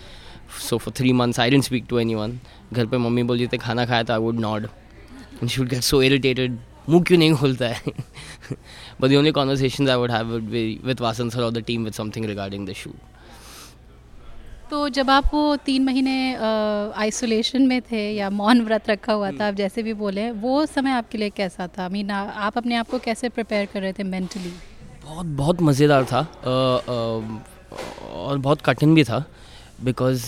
[0.58, 2.38] so for three months i didn't speak to anyone
[2.74, 4.64] घर पे mummy बोलती थी खाना खाया था I would nod
[5.42, 7.92] and she would get so irritated मुंह क्यों नहीं खुलता है
[9.00, 11.84] but the only conversations I would have would be with Vasan sir or the team
[11.84, 12.96] with something regarding the shoot.
[14.71, 16.13] तो जब आप वो तीन महीने
[16.97, 20.91] आइसोलेशन में थे या मौन व्रत रखा हुआ था आप जैसे भी बोले वो समय
[20.91, 21.87] आपके लिए कैसा था?
[21.89, 24.53] मीन आप अपने आप को कैसे प्रिपेयर कर रहे थे मेंटली
[25.05, 26.95] बहुत बहुत मज़ेदार था आ, आ,
[28.21, 29.23] और बहुत कठिन भी था
[29.83, 30.23] because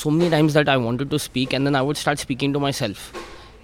[0.00, 2.60] so many times that I wanted to speak and then I would start speaking to
[2.82, 3.16] myself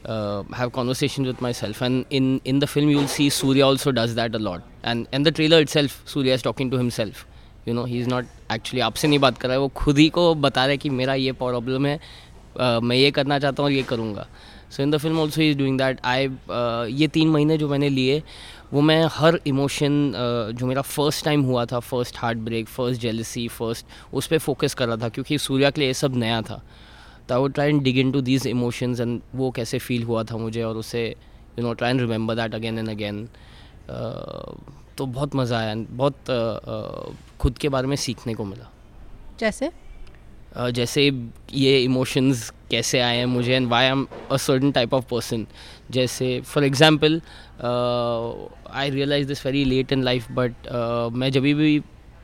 [0.06, 1.84] have conversation have conversation with myself.
[1.90, 4.66] And in in the film you'll see surya also does that a lot.
[4.90, 7.24] And in the trailer itself surya is talking to himself.
[7.68, 10.08] You know he is not actually आपसे नहीं बात कर रहा है वो खुद ही
[10.08, 13.70] को बता रहा है कि मेरा ये प्रॉब्लम है uh, मैं ये करना चाहता हूँ
[13.70, 14.26] और ये करूँगा।
[14.70, 16.28] So in the film also is doing that I
[16.92, 18.22] ये तीन महीने जो मैंने लिए
[18.72, 23.46] वो मैं हर इमोशन uh, जो मेरा फ़र्स्ट टाइम हुआ था first heartbreak first jealousy
[23.48, 26.62] first उस पर फोकस कर रहा था क्योंकि सूर्या के लिए ये सब नया था।
[27.28, 30.36] तो I would try and dig into these emotions and वो कैसे फील हुआ था
[30.36, 31.06] मुझे और उसे
[31.58, 33.28] you know try and remember that again and again
[34.98, 38.70] तो बहुत मज़ा आया बहुत अ, अ, खुद के बारे में सीखने को मिला।
[39.40, 39.70] जैसे?
[40.56, 41.10] अ, जैसे
[41.54, 45.46] ये इमोशंस कैसे आए हैं मुझे and why am a certain type of person
[45.90, 47.20] जैसे for example
[47.62, 50.68] I realise this very late in life but
[51.12, 51.82] मैं जब भी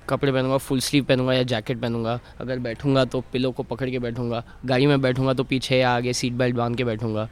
[0.09, 3.99] कपड़े पहनूँगा फुल स्लीव पहनूँगा या जैकेट पहनूँगा अगर बैठूँगा तो पिलो को पकड़ के
[3.99, 7.29] बैठूँगा गाड़ी में बैठूँगा तो पीछे या आगे सीट बेल्ट बाँध के बैठूँगा।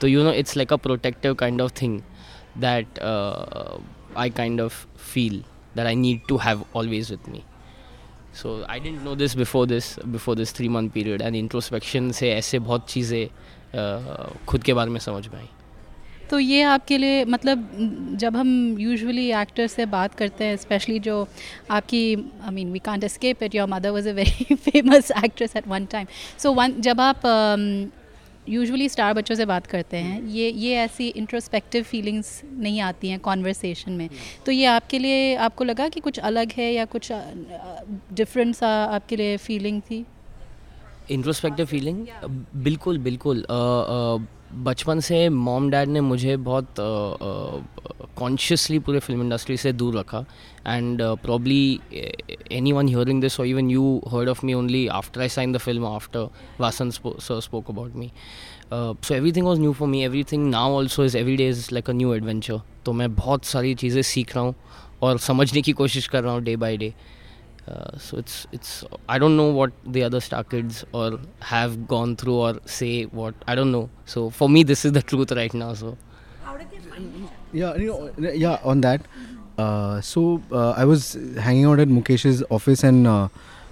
[0.00, 2.00] तो you know it's like a protective kind of thing
[2.58, 2.98] that
[4.16, 5.42] I kind of feel
[5.76, 7.42] that I need to have always with me
[8.42, 12.32] so I didn't know this before this before this three month period and introspection से
[12.32, 13.28] ऐसे बहुत चीज़ें
[14.48, 15.48] खुद के बारे में समझ में आई।
[16.30, 17.68] तो ये आपके लिए मतलब
[18.20, 21.26] जब हम यूजुअली एक्टर से बात करते हैं स्पेशली जो
[21.70, 25.68] आपकी I mean we can't escape it your mother was a very famous actress at
[25.68, 26.06] one time
[26.38, 27.22] so one जब आप
[28.48, 33.18] यूजुअली स्टार बच्चों से बात करते हैं, ये ये ऐसी इंट्रोस्पेक्टिव फीलिंग्स नहीं आती हैं
[33.20, 34.08] कॉन्वर्सेशन में।
[34.46, 37.12] तो ये आपके लिए, आपको लगा कि कुछ अलग है या कुछ
[38.12, 40.04] डिफरेंट सा आपके लिए फीलिंग थी?
[41.10, 42.06] इंट्रोस्पेक्टिव फीलिंग
[42.56, 43.44] बिल्कुल बिल्कुल।
[44.54, 46.74] बचपन से मॉम डैड ने मुझे बहुत
[48.18, 50.24] कॉन्शियसली पूरे फ़िल्म इंडस्ट्री से दूर रखा।
[50.66, 51.80] And probably
[52.72, 55.86] anyone hearing this और even you heard of me only after I sign the film
[55.86, 56.28] after
[56.60, 58.10] Vasan sir spoke about me
[58.72, 61.92] so everything was new for me everything now also is every day is like a
[61.92, 64.54] new adventure तो मैं बहुत सारी चीज़ें सीख रहा हूँ
[65.02, 66.92] और समझने की कोशिश कर रहा हूँ day by day
[67.68, 72.14] Uh, so it's it's I don't know what the other star kids or have gone
[72.14, 73.88] through or say what I don't know.
[74.04, 75.74] So for me, this is the truth right now.
[75.74, 75.96] So
[77.52, 77.86] Yeah, you
[78.18, 78.58] know, yeah.
[78.64, 79.02] On that,
[79.58, 83.28] uh, so uh, I was hanging out at Mukesh's office and uh,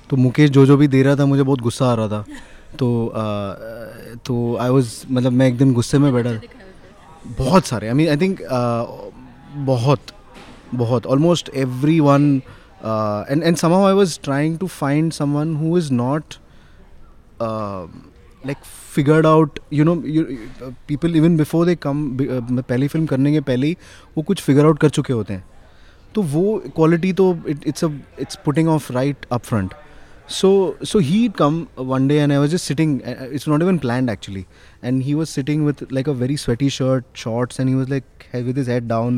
[0.08, 2.24] तो मुकेश जो जो भी दे रहा था मुझे बहुत गुस्सा आ रहा था
[2.78, 6.32] तो uh, तो आई वाज मतलब मैं एक दिन गुस्से में बैठा
[7.38, 8.40] बहुत सारे आई मीन आई थिंक
[9.70, 10.12] बहुत
[10.74, 11.50] बहुत almost
[12.00, 12.42] everyone
[13.31, 16.37] and and somehow I was trying to find someone who is not
[17.47, 17.87] uh,
[18.49, 18.63] like
[18.95, 20.23] figured out you know you,
[20.65, 23.77] uh, people even before they come be- uh, पहली film करने के पहले ही
[24.17, 25.43] वो कुछ figure out कर चुके होते हैं
[26.15, 27.89] तो वो क्वालिटी तो it's a
[28.21, 29.73] it's putting off right up front
[30.33, 30.49] so
[30.89, 31.55] so he'd come
[31.91, 34.41] one day and i was just sitting uh, it's not even planned actually
[34.89, 38.25] and he was sitting with like a very sweaty shirt shorts and he was like
[38.33, 39.17] he- with his head down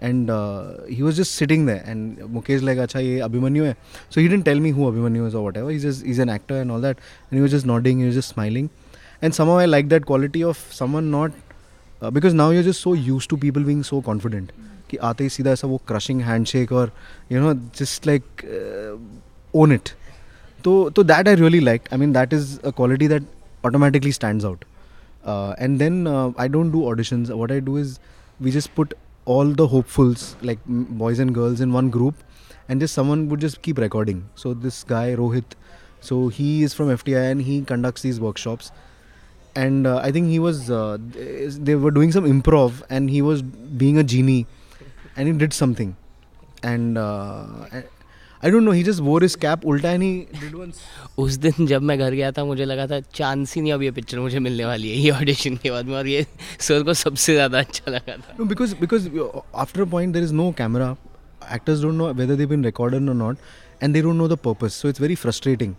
[0.00, 3.74] and uh, he was just sitting there and mukesh like acha ye abhimanyu hai
[4.10, 6.60] so he didn't tell me who abhimanyu is or whatever he's just he's an actor
[6.64, 8.68] and all that and he was just nodding he was just smiling
[9.22, 11.40] and somehow i like that quality of someone not
[12.02, 14.54] uh, because now you're just so used to people being so confident
[14.90, 16.90] कि आते ही सीधा ऐसा वो crushing handshake और
[17.32, 18.44] you know just like
[19.56, 19.88] own it
[20.64, 23.22] तो तो that I really like I mean that is a quality that
[23.66, 24.64] automatically stands out
[25.60, 26.06] and then
[26.40, 27.98] I don't do auditions what I do is
[28.42, 28.94] we just put
[29.35, 30.59] all the hopefuls like
[31.01, 32.23] boys and girls in one group
[32.67, 34.27] and just someone would just keep recording.
[34.35, 35.57] So this guy rohit
[36.07, 38.71] so he is from fti and he conducts these workshops.
[39.55, 40.97] And uh, i think he was uh,
[41.69, 43.41] they were doing some improv and he was
[43.83, 44.45] being a genie
[45.15, 45.95] and he did something.
[46.63, 47.81] And uh,
[48.45, 50.11] I don't know he just wore his cap उल्टा एनी
[51.17, 53.91] उस दिन जब मैं घर गया था मुझे लगा था चांस ही नहीं अब ये
[53.91, 56.25] पिक्चर मुझे मिलने वाली है ये ऑडिशन के बाद में और ये
[56.59, 59.09] सर को सबसे ज़्यादा अच्छा लगा था। Because because
[59.55, 60.95] after a point there is no camera
[61.53, 63.37] actors don't know whether they been recorded no not
[63.83, 65.75] and they don't know the purpose so it's very frustrating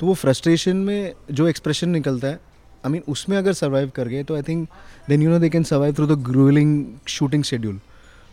[0.00, 2.40] तो वो फ्रस्ट्रेशन में जो एक्सप्रेशन निकलता है
[2.86, 4.68] आई मीन उसमें अगर survive कर गए तो I think
[5.08, 7.80] then you know they can survive through the grueling shooting schedule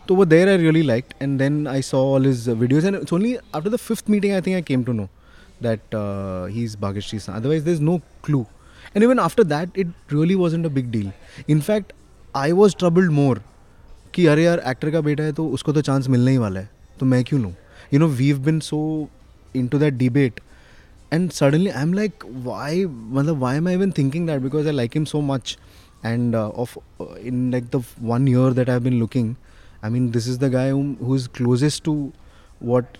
[0.08, 3.34] तो वो there I really like and then I saw all his videos and only
[3.36, 5.08] after the fifth meeting I think I came to know
[5.62, 5.94] that
[6.52, 8.46] he is Bageshri सा otherwise the is no clue
[8.96, 11.10] and even after that it really wasn't a big deal
[11.48, 11.92] in fact
[12.36, 13.42] I was troubled more
[14.14, 16.70] कि अरे यार actor का बेटा है तो उसको तो चांस मिलने ही वाला है।
[17.00, 17.54] तो मैं क्यों लूँ?
[17.94, 19.08] You know we have been so
[19.66, 20.40] into that debate
[21.12, 24.72] and suddenly I am like why मतलब why am I even thinking that because I
[24.72, 25.58] like him so much
[26.04, 26.78] and of
[27.18, 29.34] in like the one year that I have been looking
[29.84, 32.12] I mean this is the guy who is closest to
[32.62, 32.96] what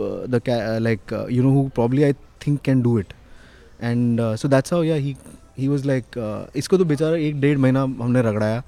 [0.00, 2.12] दाइक you know who probably I
[2.46, 3.12] think can do it
[3.82, 5.16] and so that's how या ही
[5.58, 6.04] he was like
[6.56, 8.62] इसको तो बेचारा एक डेढ़ महीना हमने रगड़ाया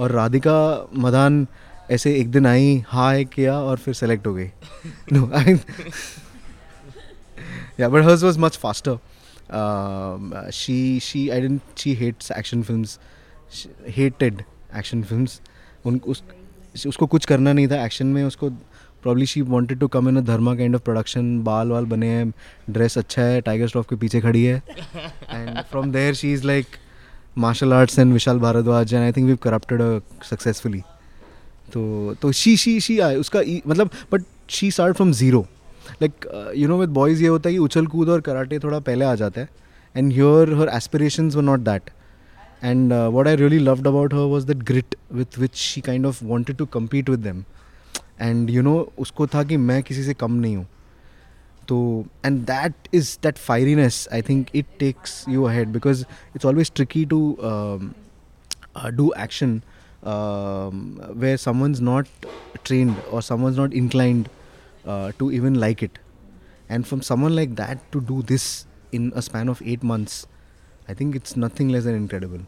[0.00, 1.46] और राधिका मदान
[1.90, 4.50] ऐसे एक दिन आई हाई किया और फिर सेलेक्ट हो गई।
[5.12, 5.54] नो आई
[7.80, 8.98] या but hers was much faster
[10.54, 12.84] she she I didn't she hates action film
[13.96, 14.42] hated
[14.78, 15.26] action film
[15.86, 16.22] उन, उस
[16.86, 18.50] उसको कुछ करना नहीं था एक्शन में उसको
[19.02, 22.32] probably she wanted to come in a Dharma kind of production बाल वाल बने हैं
[22.70, 24.62] ड्रेस अच्छा है टाइगर श्रॉफ के पीछे खड़ी है।
[25.30, 26.66] And from there she is like
[27.38, 29.80] martial arts and Vishal Bhardwaj and I think we corrupted
[30.30, 30.80] successfully
[31.72, 35.46] तो तो शी शी शी आए, उसका मतलब but she start from zero
[36.02, 39.04] like you know with boys ये होता है कि उछल कूद और कराटे थोड़ा पहले
[39.04, 39.48] आ जाता है।
[39.96, 41.90] And your her aspirations were not that
[42.61, 46.05] and uh, what i really loved about her was that grit with which she kind
[46.05, 47.45] of wanted to compete with them
[48.19, 50.65] and you know उसको था कि मैं किसी से कम नहीं हूँ
[51.69, 56.69] तो and that is that fieriness i think it takes you ahead because it's always
[56.69, 57.19] tricky to
[57.51, 57.95] um,
[58.75, 59.63] uh, do action
[60.03, 62.07] um, where someone's not
[62.63, 64.29] trained or someone's not inclined
[64.85, 65.99] uh, to even like it
[66.69, 70.27] and from someone like that to do this in a span of eight months
[70.89, 72.39] I think it's nothing less than incredible.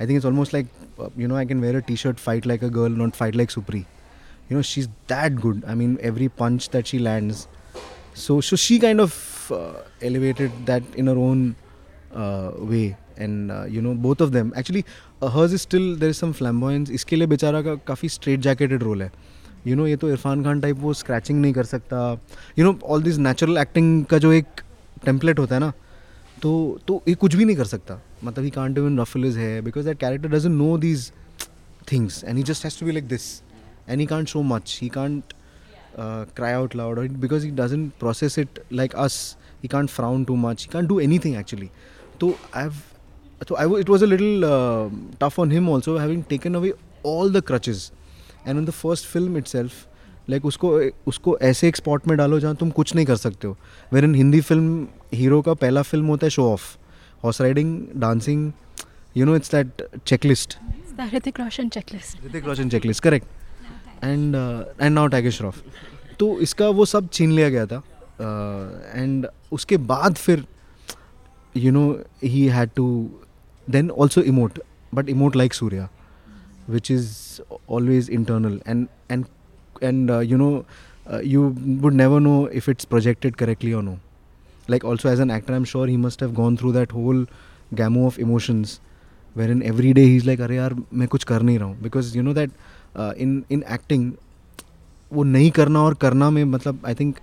[0.00, 0.66] I think it's almost like,
[0.98, 3.34] uh, you know, I can wear a t shirt, fight like a girl, not fight
[3.34, 3.84] like Supri.
[4.48, 5.62] You know, she's that good.
[5.66, 7.48] I mean, every punch that she lands.
[8.14, 11.56] So, so she kind of uh, elevated that in her own
[12.14, 12.96] uh, way.
[13.16, 14.52] And, uh, you know, both of them.
[14.54, 14.84] Actually,
[15.22, 16.90] uh, hers is still, there is some flamboyance.
[16.90, 19.10] इसके लिए बेचारा का काफ़ी straight jacketed role है
[19.66, 22.00] you know ये तो Irfan Khan type वो scratching नहीं कर सकता
[22.58, 24.60] you know all this natural acting का जो एक
[25.04, 25.72] टेम्पलेट होता है ना
[26.41, 29.61] तो तो ये कुछ भी नहीं कर सकता। मतलब he can't even ruffle his है
[29.61, 31.11] because that character doesn't know these
[31.91, 33.27] things and he just has to be like this
[33.89, 35.33] and he can't show much he can't
[36.35, 39.19] cry out loud because he doesn't process it like us
[39.63, 41.69] he can't frown too much he can't do anything actually
[42.19, 42.73] तो I have
[43.47, 44.49] तो I it was a little
[45.21, 46.73] tough on him also having taken away
[47.05, 47.91] all the crutches
[48.47, 49.87] and on the first film itself
[50.29, 50.69] like उसको
[51.07, 53.57] उसको ऐसे एक spot में डालो जहाँ तुम कुछ नहीं कर सकते हो।
[53.93, 56.77] Where in Hindi film hero का पहला फ़िल्म होता है show off
[57.23, 58.51] horse riding dancing
[59.17, 60.57] you know it's that checklist
[61.01, 62.25] Hrithik Roshan checklist.
[62.25, 63.27] Hrithik Roshan checklist correct
[64.03, 64.35] and
[64.81, 65.63] and now Tiger Shroff
[66.19, 67.83] तो इसका वो सब छीन लिया गया था।
[68.93, 70.45] एंड uh, उसके बाद फिर
[71.57, 73.09] you know he had to
[73.69, 74.59] then also emote
[74.93, 75.89] but emote like Surya
[76.69, 77.15] which is
[77.69, 79.25] always internal and and
[79.81, 80.65] and uh, you know
[81.07, 81.41] uh, you
[81.83, 83.99] would never know if it's projected correctly or no
[84.67, 87.21] like also as an actor i'm sure he must have gone through that whole
[87.73, 88.79] gamut of emotions
[89.35, 92.33] wherein every day he's like अरे यार मैं कुछ कर नहीं रहा हूँ you know
[92.33, 92.49] that
[92.95, 94.11] uh, in in acting
[95.11, 97.15] वो नहीं करना और करना में मतलब I think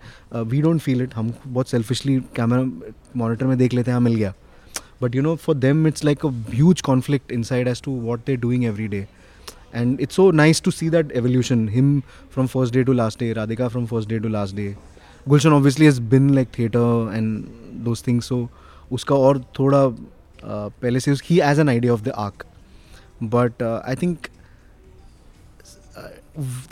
[0.48, 2.62] we don't feel it हम बहुत सेल्फिशली कैमरा
[3.16, 4.32] मॉनिटर में देख लेते हैं हाँ मिल गया
[5.02, 8.36] but you know for them it's like a huge conflict inside as to what they
[8.36, 9.06] doing every day
[9.78, 11.66] and it's so nice to see that evolution.
[11.68, 11.90] Him
[12.36, 14.68] from first day to last day radhika from first day to last day.
[15.32, 16.86] Gulshan obviously has been like theater
[17.18, 18.30] and those things.
[18.32, 18.40] So
[18.98, 19.82] uska or thoda
[20.42, 22.46] uh, pehle se he has an idea of the arc.
[23.34, 24.30] But uh, i think
[25.96, 26.08] uh,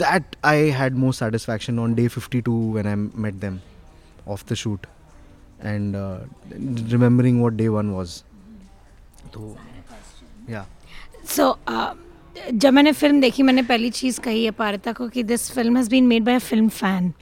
[0.02, 2.94] that i had more satisfaction on day 52 when i
[3.26, 3.60] met them
[4.34, 4.86] off the shoot.
[5.72, 6.18] And uh,
[6.94, 8.16] remembering what day 1 was.
[9.34, 9.44] So
[10.54, 10.66] yeah.
[11.34, 11.46] so
[11.76, 12.05] um
[12.52, 15.90] जब मैंने film देखी, मैंने पहली चीज़ कही है पारिता को कि this film has
[15.90, 17.12] been made by a film fan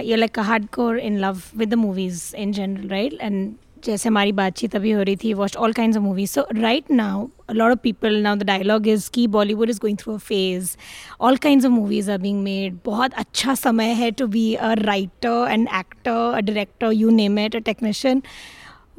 [0.00, 4.32] ये like hard core in love with the movies in general right and जैसे हमारी
[4.32, 7.78] बातचीत अभी हो रही थी watch all kind of movies so right now lot of
[7.78, 10.76] people now the dialogue is की Bollywood is going through a phase
[11.20, 15.46] all kind of movies are being made बहुत अच्छा समय है to be a writer
[15.50, 18.22] and actor a director you name it a technician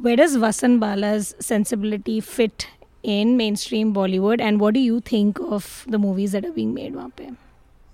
[0.00, 2.64] where does Vasan Bala's sensibility fit
[3.03, 6.93] in mainstream Bollywood and what do you think of the movies that are being made
[6.95, 7.31] वहाँ पे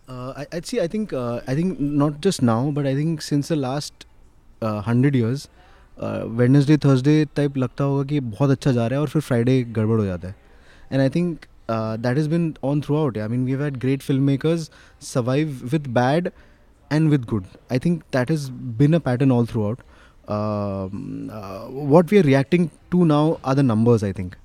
[0.07, 0.77] Uh, I, I'd see.
[0.81, 1.11] I think.
[1.13, 4.05] Uh, I think not just now, but I think since the last
[4.61, 5.47] uh, hundred years,
[6.01, 9.99] Wednesday Thursday type लगता होगा कि बहुत अच्छा जा रहा है और फिर फ्राइडे गड़बड़
[9.99, 10.35] हो जाता है
[10.91, 11.45] and I think
[12.05, 14.69] that is been on throughout I mean we had great film makers
[15.11, 16.31] survive with bad
[16.91, 17.45] and with good.
[17.69, 19.81] I think that has been a pattern all throughout.
[20.27, 24.03] Um, uh, what we are reacting to now are the numbers.
[24.03, 24.37] I think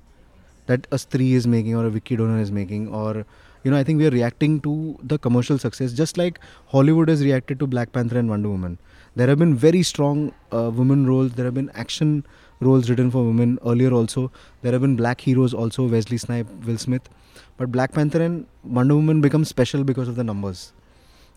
[0.68, 3.26] that a Stree is making or a Vicky Donor is making, or
[3.64, 7.24] you know, I think we are reacting to the commercial success, just like Hollywood has
[7.24, 8.78] reacted to Black Panther and Wonder Woman.
[9.16, 11.32] There have been very strong uh, women roles.
[11.32, 12.26] There have been action
[12.60, 14.30] roles written for women earlier also.
[14.62, 17.08] There have been black heroes also, Wesley Snipe, Will Smith.
[17.56, 20.72] But Black Panther and Wonder Woman become special because of the numbers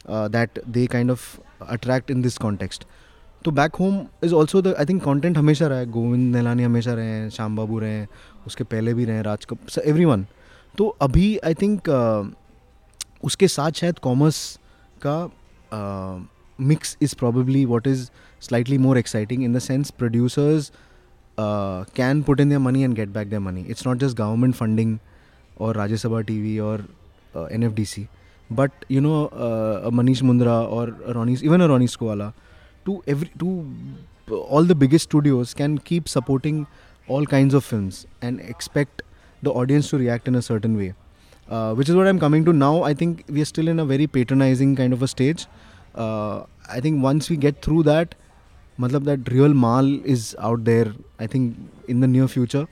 [0.08, 2.86] uh, that they kind of attract in this context.
[3.46, 6.94] तो back home is also the I think content हमेशा रहा है गोविंद नैलानी हमेशा
[6.94, 8.08] रहे हैं श्याम बाबू रहे हैं
[8.47, 10.27] उसके पहले भी रहे राज कपूर एवरी वन
[10.79, 12.35] तो अभी आई थिंक uh,
[13.25, 14.39] उसके साथ शायद कॉमर्स
[15.07, 15.17] का
[16.59, 18.09] mix is probably what is
[18.43, 20.71] slightly more exciting in the sense producers
[21.97, 24.99] can put in the money and get back the money it's not just government funding
[25.61, 26.87] और Rajya Sabha T V और
[27.53, 28.07] N F D C
[28.51, 32.33] but you know Manish Mundra और रोनीस even a रोनीस को वाला
[32.87, 36.65] to every to all the biggest studios can keep supporting
[37.09, 39.03] all kinds of films and expect
[39.43, 40.95] the audience to react in a certain way.
[41.49, 42.83] uh, which is what I'm coming to now.
[42.83, 45.47] I think we are still in a very patronizing kind of a stage.
[45.95, 48.15] Uh, I think once we get through that,
[48.79, 50.95] matlab that real mal is out there.
[51.19, 51.57] I think
[51.89, 52.67] in the near future,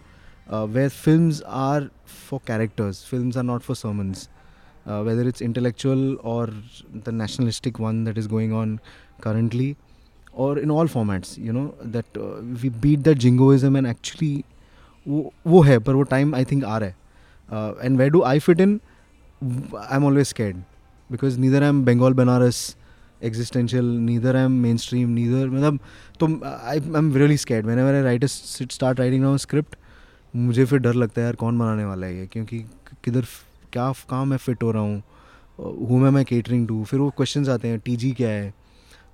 [0.49, 4.29] uh, where films are for characters, films are not for sermons.
[4.87, 6.49] Uh, whether it's intellectual or
[7.09, 8.81] the nationalistic one that is going on
[9.21, 9.77] currently,
[10.41, 14.45] or in all formats you know that uh, beat that that and actually
[15.09, 16.97] वो वो है पर वो time I think आ रहा है।
[17.83, 18.81] And where do I fit in
[19.77, 20.57] I am always scared
[21.13, 22.77] because neither I am Bengal Banaras
[23.23, 25.81] existential neither I am mainstream neither मतलब
[26.21, 29.77] तो I I am really scared मैंने मेरे writer start writing now script
[30.37, 32.27] मुझे फिर डर लगता है यार कौन बनाने वाला है ये?
[32.27, 32.59] क्योंकि
[33.05, 33.25] किधर
[33.73, 35.03] क्या कहाँ मैं फिट हो रहा हूँ?
[35.61, 38.55] हूँ मैं मैं केटरिंग टू फिर वो क्वेश्चन आते हैं टी जी क्या है?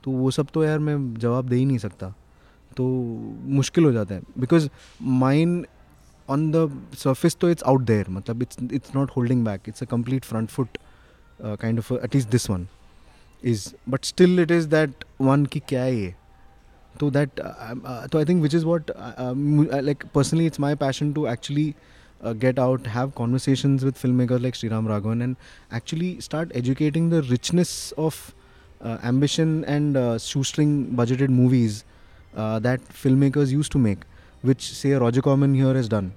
[0.06, 2.14] तो वो सब तो यार मैं जवाब दे ही नहीं सकता।
[2.76, 2.84] तो
[3.50, 4.68] मुश्किल हो जाता है। Because
[5.02, 5.66] mind
[6.28, 9.86] on the surface तो इट्स आउट देयर मतलब it's it's not holding back it's a
[9.86, 10.78] complete front foot
[11.40, 12.68] kind of at least this one
[13.44, 16.14] is but still it is that one की क्या है ये?
[17.00, 17.40] तो that
[18.12, 21.74] तो I think which is what like personally it's my passion to actually
[22.24, 25.36] get out have conversation with film maker like Sriram Raghavan and
[25.74, 28.32] actually start educating the richness of
[28.84, 31.84] ambition and uh, shoestring budgeted movies
[32.36, 33.98] uh, that filmmakers used to make
[34.42, 36.12] which say Roger Corman here has done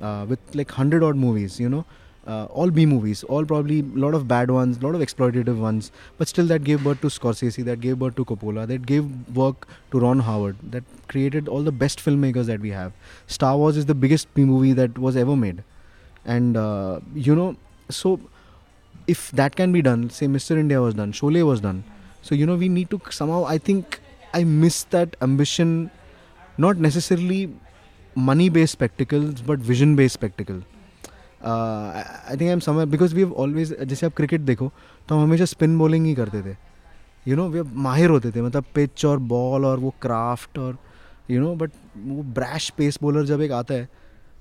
[0.00, 1.84] uh, with like hundred odd movies, you know,
[2.26, 5.58] uh, all B movies, all probably a lot of bad ones, a lot of exploitative
[5.58, 9.06] ones, but still that gave birth to Scorsese, that gave birth to Coppola, that gave
[9.34, 12.92] work to Ron Howard, that created all the best filmmakers that we have.
[13.26, 15.62] Star Wars is the biggest B movie that was ever made,
[16.24, 17.56] and uh, you know,
[17.88, 18.20] so
[19.06, 20.56] if that can be done, say Mr.
[20.56, 21.82] India was done, Sholay was done,
[22.22, 23.44] so you know we need to somehow.
[23.54, 24.00] I think
[24.34, 25.90] I miss that ambition,
[26.66, 27.40] not necessarily
[28.28, 30.62] money based spectacles but vision based spectacle
[31.44, 34.70] I think I am summer because we always जैसे आप cricket देखो
[35.08, 36.56] तो हम हमेशा spin bowling ही करते थे।
[37.28, 40.76] You know वे माहिर होते थे मतलब पिच और बॉल और वो क्राफ्ट और
[41.30, 43.88] यू नो बट वो ब्रैश पेस बॉलर जब एक आता है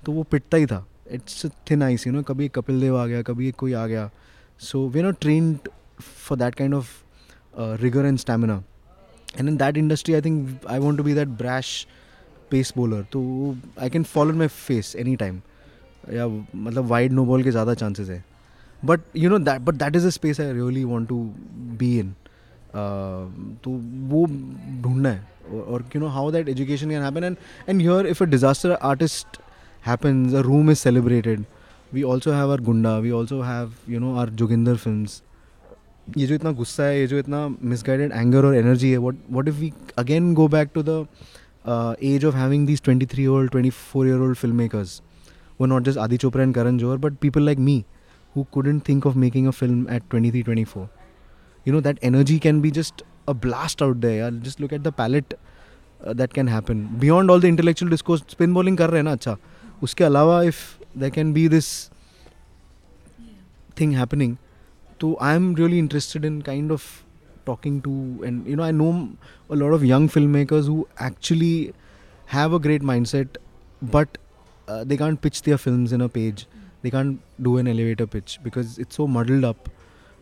[0.05, 3.21] तो वो पिटता ही था। It's thin ice you know कभी कपिल देव आ गया
[3.21, 4.09] कभी कोई आ गया।
[4.59, 5.69] So we not trained
[6.01, 6.87] for that kind of
[7.53, 8.61] rigour and stamina
[9.37, 11.85] and in that industry I think I want to be that brash
[12.51, 13.21] pace bowler तो
[13.81, 15.41] I can follow my face any time
[16.13, 18.23] या मतलब wide no ball के ज़्यादा chances है.
[18.83, 21.23] But you know that but that is a space I really want to
[21.79, 22.13] be in
[23.63, 23.71] तो
[24.09, 24.25] वो
[24.83, 25.29] ढूंढना है.
[25.51, 27.37] और you know how that education can happen and
[27.69, 29.39] and here if a disaster artist
[29.87, 31.43] happens a room is celebrated
[31.93, 35.05] we also have our Gunda we also have you know our Joginder film
[36.17, 39.15] ये जो इतना गुस्सा है, ये जो इतना misguided anger और energy है what
[39.31, 41.05] what if we again go back to the
[42.03, 45.01] age of having this twenty three old twenty four year old film makers
[45.61, 47.83] वो not just Adi Chopra and Karan Johar but people like me
[48.35, 50.89] who couldn't think of making a film at twenty three twenty four
[51.65, 54.93] you know that energy can be just a blast out there just look at the
[54.97, 55.33] palette
[56.15, 59.37] that can happen beyond all the intellectual discourse spin bowling कर रहे हैं ना अच्छा
[59.83, 60.59] उसके अलावा if
[60.99, 61.67] they can be this
[63.79, 64.35] thing happening
[65.01, 66.83] तो I am really interested in kind of
[67.45, 69.09] talking to and you know I know
[69.51, 71.71] a lot of young film makers who actually
[72.33, 73.37] have a great mindset
[73.83, 74.07] but
[74.85, 76.45] they can't pitch their film in a page
[76.83, 79.57] they can't do an elevator pitch because it's so muddled up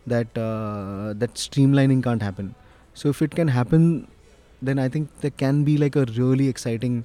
[0.08, 0.28] that
[1.18, 1.30] that
[1.74, 2.52] streamlining can't happen
[2.94, 4.02] so if it can happen
[4.64, 7.02] then I think the can be like a really exciting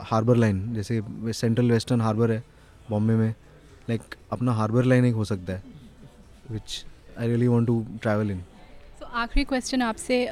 [0.00, 1.02] harbour line जैसे
[1.32, 2.42] central western harbour है
[2.90, 3.34] बॉम्बे में
[3.88, 4.00] like
[4.32, 5.75] अपना harbour line एक हो सकता है।
[6.50, 6.84] Which
[7.18, 8.42] I really want to travel in
[9.14, 10.24] आखिरी question आपसे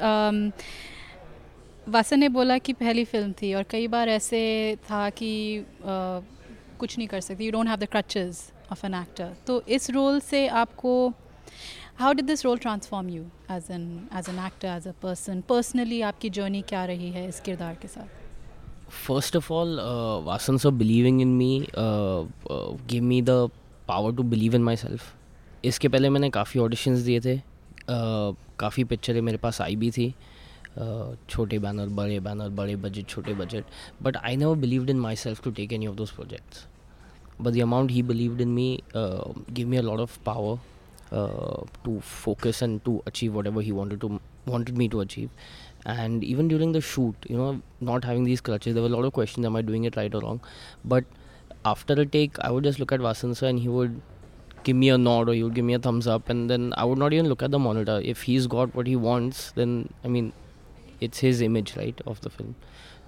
[1.89, 4.41] वासन ने बोला कि पहली फ़िल्म थी और कई बार ऐसे
[4.89, 5.63] था कि आ,
[6.79, 10.19] कुछ नहीं कर सकती। You don't have the crutches of an actor तो इस रोल
[10.19, 10.93] से आपको
[11.97, 13.83] how did this role transform you as an
[14.17, 17.87] as an actor as a person personally आपकी जर्नी क्या रही है इस किरदार के
[17.87, 18.07] साथ?
[19.05, 19.79] First of all
[20.25, 23.49] Vasan sir believing in me give me the
[23.87, 25.13] power to believe in myself
[25.65, 27.39] इसके पहले मैंने काफ़ी ऑडिशंस दिए थे।
[27.89, 30.13] काफ़ी पिक्चरें मेरे पास आई भी थी।
[31.29, 33.65] छोटे बैनर बड़े बैनर बड़े बजट छोटे budget
[34.01, 36.65] but I never believed in myself to take any of those projects
[37.41, 40.59] but the amount he believed in me give me a lot of power
[41.85, 45.29] to focus and to achieve whatever he to wanted me to achieve
[45.87, 47.51] and even during the shoot you know
[47.83, 50.39] not having these clutches there lot of question am I doing it right or wrong
[50.87, 51.05] but
[51.65, 53.99] after a take I would just look at Vasan sir and he would
[54.65, 57.01] give me a nod or you'll give me a thumbs up and then i would
[57.03, 58.01] not even look at the monitor.
[58.13, 60.33] If he's got what he wants then i mean
[60.99, 62.55] it's his image right of the film.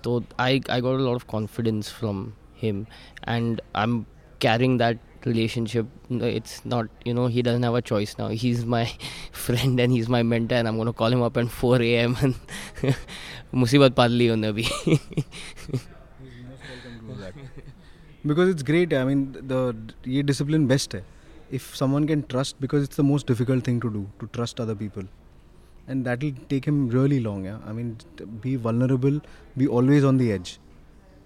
[0.04, 2.22] So i i got a lot of confidence from
[2.54, 2.86] him
[3.24, 4.06] and i'm
[4.40, 5.88] carrying that relationship.
[6.10, 8.28] It's not you know he doesn't have a choice now.
[8.44, 8.86] He's my
[9.32, 12.16] friend and he's my mentor and i'm going to call him up at 4 a.m
[12.22, 12.36] and
[13.64, 14.66] musibat padli on abhi
[18.32, 19.22] because it's great i mean
[19.54, 19.62] the
[20.16, 21.17] ये discipline best है
[21.51, 24.75] if someone can trust because it's the most difficult thing to do to trust other
[24.75, 25.05] people
[25.89, 29.21] and that will take him really long yeah i mean t- be vulnerable
[29.57, 30.59] be always on the edge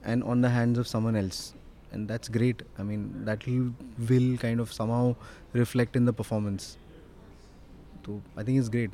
[0.04, 1.54] and on the hands of someone else
[1.92, 3.72] and that's great i mean that will,
[4.08, 5.14] will kind of somehow
[5.52, 6.78] reflect in the performance
[8.06, 8.90] so i think it's great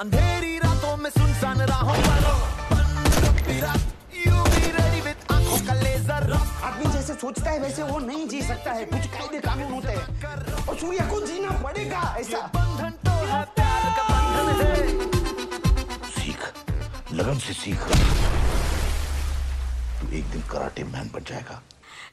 [0.00, 2.20] अंधेरी रातों में सुनसान राहों पर
[4.12, 4.83] You be ready with आंखों
[5.65, 9.71] का laser आदमी जैसे सोचता है वैसे वो नहीं जी सकता है। कुछ कायदे कानून
[9.73, 14.75] होते हैं। और सूर्य को जीना पड़ेगा ऐसा। बंधन तो है प्यार का बंधन है।
[16.11, 16.41] सीख।
[17.13, 17.79] लगन से सीख।
[19.99, 21.61] तू एक दिन कराटे मैन बन जाएगा।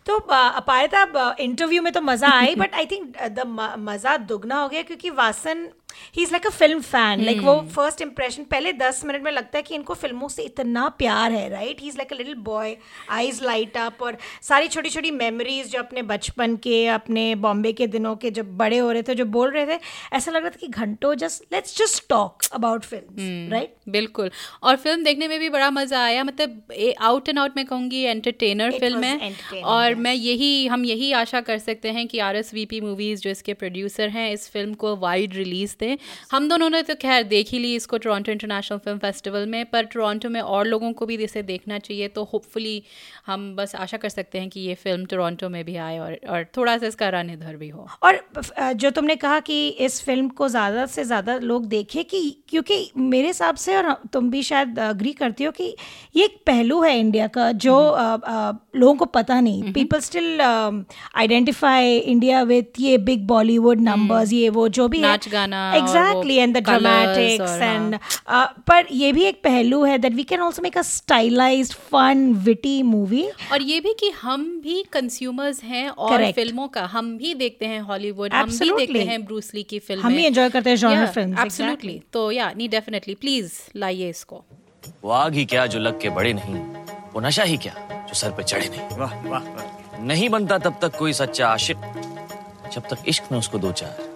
[0.07, 1.03] तो अपायता
[1.41, 3.47] इंटरव्यू में तो मज़ा आई बट आई थिंक द
[3.81, 5.69] मज़ा दुगना हो गया क्योंकि Vasan
[6.17, 9.59] he is like a film fan like वो फ़र्स्ट इंप्रेशन पहले दस मिनट में लगता
[9.59, 12.77] है कि इनको फ़िल्मों से इतना प्यार है right he is like a little boy
[13.11, 17.87] eyes light up और सारी छोटी छोटी मेमोरीज जो अपने बचपन के अपने बॉम्बे के
[17.89, 19.79] दिनों के जब बड़े हो रहे थे जो बोल रहे थे
[20.13, 24.31] ऐसा लग रहा था कि घंटों just let's just talk about film right बिल्कुल।
[24.63, 26.73] और फ़िल्म देखने में भी बड़ा मज़ा आया। मतलब
[27.03, 29.33] आउट एंड आउट मैं कहूँगी एंटरटेनर फ़िल्म है।
[29.65, 33.21] और मैं यही हम यही आशा कर सकते हैं कि R S V P movies
[33.21, 35.92] जो इसके प्रोड्यूसर हैं इस फ़िल्म को वाइड रिलीज़ दें।
[36.31, 39.85] हम दोनों ने तो खैर देख ही ली इसको टोरंटो इंटरनेशनल फ़िल्म फेस्टिवल में पर
[39.87, 42.83] टोरंटो में और लोगों को भी इसे देखना चाहिए तो होपफुली
[43.27, 46.47] हम बस आशा कर सकते हैं कि ये फ़िल्म टोरंटो में भी आए और और
[46.57, 48.21] थोड़ा सा इसका रन इधर भी हो। और
[48.75, 53.27] जो तुमने कहा कि इस फ़िल्म को ज़्यादा से ज़्यादा लोग देखें कि क्योंकि मेरे
[53.27, 55.75] हिसाब से और तुम भी शायद अग्री करती हो कि
[56.17, 61.97] ये एक पहलू है इंडिया का जो अ, लोगों को पता नहीं। People still identify
[61.97, 65.72] India with ये बिग बॉलीवुड नंबर्स ये वो जो भी है। नाच गाना और वो
[65.77, 67.99] exactly and the dramatics and
[68.69, 72.83] पर ये भी एक पहलू है that we can also make a stylised fun witty
[72.85, 76.35] movie और ये भी कि हम भी कंज्यूमर्स हैं और Correct.
[76.35, 80.03] फ़िल्मों का हम भी देखते हैं हॉलीवुड हम भी देखते हैं ब्रूस ली की फ़िल्म।
[80.03, 84.45] हम भी enjoy करते हैं genre films, एब्सोल्युटली तो या नहीं डेफिनेटली प्लीज़ लाइए इसको।
[85.05, 86.55] वो आग ही क्या जो लग के बड़े नहीं
[87.15, 87.75] वो नशा ही क्या
[88.09, 91.77] जो सर पे चढ़े नहीं। वाह वाह वाह। नहीं बनता तब तक कोई सच्चा आशिक
[92.75, 94.12] जब तक इश्क में उसको दो चार।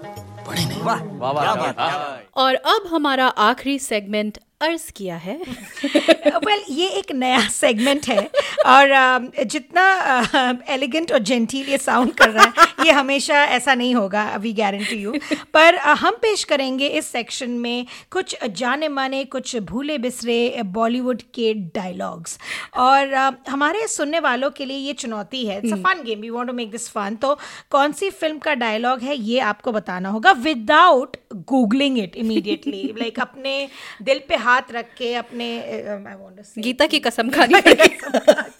[0.47, 6.88] पड़े नहीं वाह वाह। और अब हमारा आखिरी सेगमेंट अर्ज़ किया है। वेल well, ये
[6.88, 8.30] एक नया सेगमेंट है
[8.66, 8.88] और
[9.44, 14.52] जितना एलिगेंट और जेंटील ये साउंड कर रहा है ये हमेशा ऐसा नहीं होगा वी
[14.52, 15.12] गारंटी यू
[15.54, 21.52] पर हम पेश करेंगे इस सेक्शन में कुछ जाने माने कुछ भूले बिसरे बॉलीवुड के
[21.74, 22.38] डायलॉग्स
[22.76, 23.14] और
[23.48, 26.54] हमारे सुनने वालों के लिए ये चुनौती है। It's a fun game we want to
[26.54, 27.34] make this fun तो
[27.70, 33.20] कौन सी फ़िल्म का डायलॉग है ये आपको बताना होगा without googling it immediately like
[33.20, 33.68] अपने
[34.02, 35.49] दिल पे हाथ रख के अपने
[36.59, 38.55] गीता की कसम खानी पड़ेगी।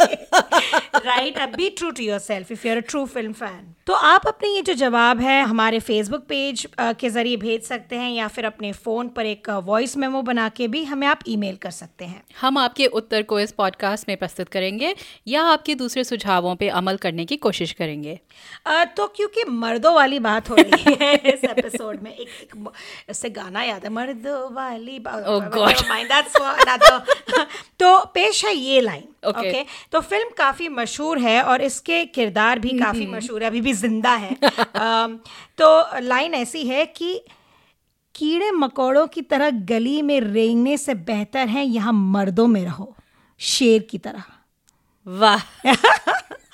[0.75, 4.49] राइट अब be true to yourself if you're a true film fan तो आप अपने
[4.49, 8.73] ये जो जवाब है हमारे फेसबुक पेज के ज़रिए भेज सकते हैं या फिर अपने
[8.73, 12.59] फ़ोन पर एक वॉइस मेमो बना के भी हमें आप ईमेल कर सकते हैं। हम
[12.59, 14.95] आपके उत्तर को इस पॉडकास्ट में प्रस्तुत करेंगे
[15.29, 18.21] या आपके दूसरे सुझावों पे अमल करने की कोशिश करेंगे।
[18.67, 22.73] अ, तो क्योंकि मर्दों वाली बात हो रही है इस एपिसोड में एक, एक
[23.11, 25.41] इससे गाना याद है मर्दों वाली बात Oh
[27.79, 29.39] तो पेश है ये लाइन Okay.
[29.39, 33.73] ओके तो फ़िल्म काफ़ी मशहूर है और इसके किरदार भी काफ़ी मशहूर है अभी भी
[33.73, 34.37] ज़िंदा है।
[35.59, 37.21] तो लाइन ऐसी है कि
[38.15, 42.97] कीड़े मकोड़ों की तरह गली में रेंगने से बेहतर है यहाँ मर्दों में रहो
[43.41, 44.23] शेर की तरह।
[45.07, 45.41] वाह।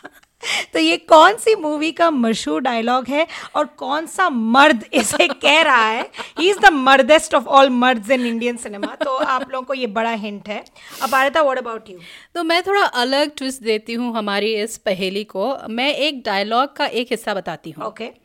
[0.73, 3.27] तो ये कौन सी मूवी का मशहूर डायलॉग है
[3.57, 6.03] और कौन सा मर्द इसे कह रहा है?
[6.39, 9.87] ही इज़ द मर्देस्ट ऑफ़ ऑल मर्द्स इन इंडियन सिनेमा तो आप लोगों को ये
[9.89, 10.65] बड़ा हिंट है।
[11.03, 11.99] अब आरता व्हाट अबाउट यू
[12.35, 16.87] तो मैं थोड़ा अलग ट्विस्ट देती हूँ हमारी इस पहेली को। मैं एक डायलॉग का
[16.87, 18.17] एक हिस्सा बताती हूँ। Okay okay.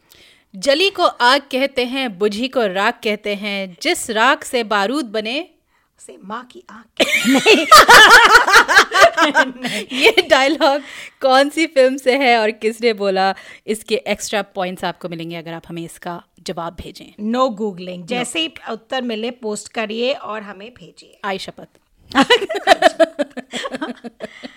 [0.54, 5.40] जली को आग कहते हैं बुझी को राख कहते हैं। जिस राख से बारूद बने
[6.00, 7.02] से माँ की आँख
[9.94, 10.82] ये डायलॉग
[11.22, 13.36] कौन सी फ़िल्म से है और किसने बोला?
[13.68, 18.40] इसके एक्स्ट्रा पॉइंट्स आपको मिलेंगे अगर आप हमें इसका जवाब भेजें। नो no गूगलिंग जैसे
[18.40, 21.68] ही उत्तर मिले पोस्ट करिए और हमें भेजिए। आई शपथ।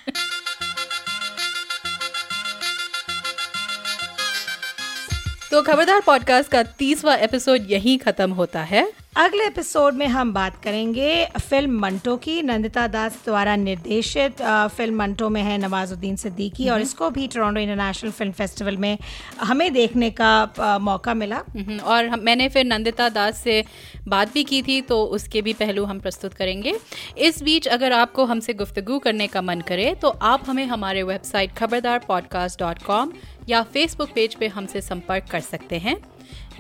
[5.51, 8.83] तो खबरदार पॉडकास्ट का तीसवा एपिसोड यहीं खत्म होता है।
[9.17, 14.43] अगले एपिसोड में हम बात करेंगे फ़िल्म मंटो की। नंदिता दास द्वारा निर्देशित
[14.77, 18.97] फ़िल्म मंटो में है नवाजुद्दीन सिद्दीकी और इसको भी टोरंटो इंटरनेशनल फ़िल्म फेस्टिवल में
[19.41, 23.65] हमें देखने का मौका मिला। हम्म, और मैंने फिर नंदिता दास से
[24.09, 26.77] बात भी की थी तो उसके भी पहलू हम प्रस्तुत करेंगे।
[27.19, 31.57] इस बीच अगर आपको हमसे गुफ्तगु करने का मन करे तो आप हमें हमारे website
[31.59, 33.13] Khabardar podcast dot com
[33.51, 35.97] या फेसबुक पेज पे हमसे संपर्क कर सकते हैं।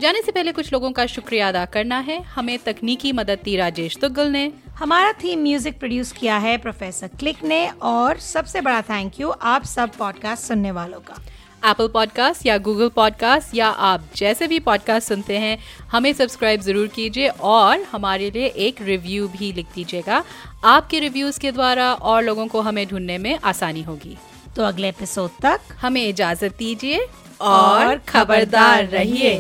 [0.00, 3.96] जाने से पहले कुछ लोगों का शुक्रिया अदा करना है। हमें तकनीकी मदद दी राजेश
[3.96, 9.20] तुगल ने। हमारा थीम म्यूज़िक प्रोड्यूस किया है प्रोफेसर क्लिक ने और सबसे बड़ा थैंक
[9.20, 11.22] यू आप सब पॉडकास्ट सुनने वालों का।
[11.62, 15.58] एप्पल पॉडकास्ट या गूगल पॉडकास्ट या आप जैसे भी पॉडकास्ट सुनते हैं
[15.90, 20.22] हमें सब्सक्राइब ज़रूर कीजिए और हमारे लिए एक रिव्यू भी लिख दीजिएगा।
[20.64, 24.16] आपके रिव्यूज़ के द्वारा और लोगों को हमें ढूँढने में आसानी होगी।
[24.56, 27.06] तो अगले एपिसोड तक हमें इजाज़त दीजिए
[27.40, 29.34] और खबरदार रहिए।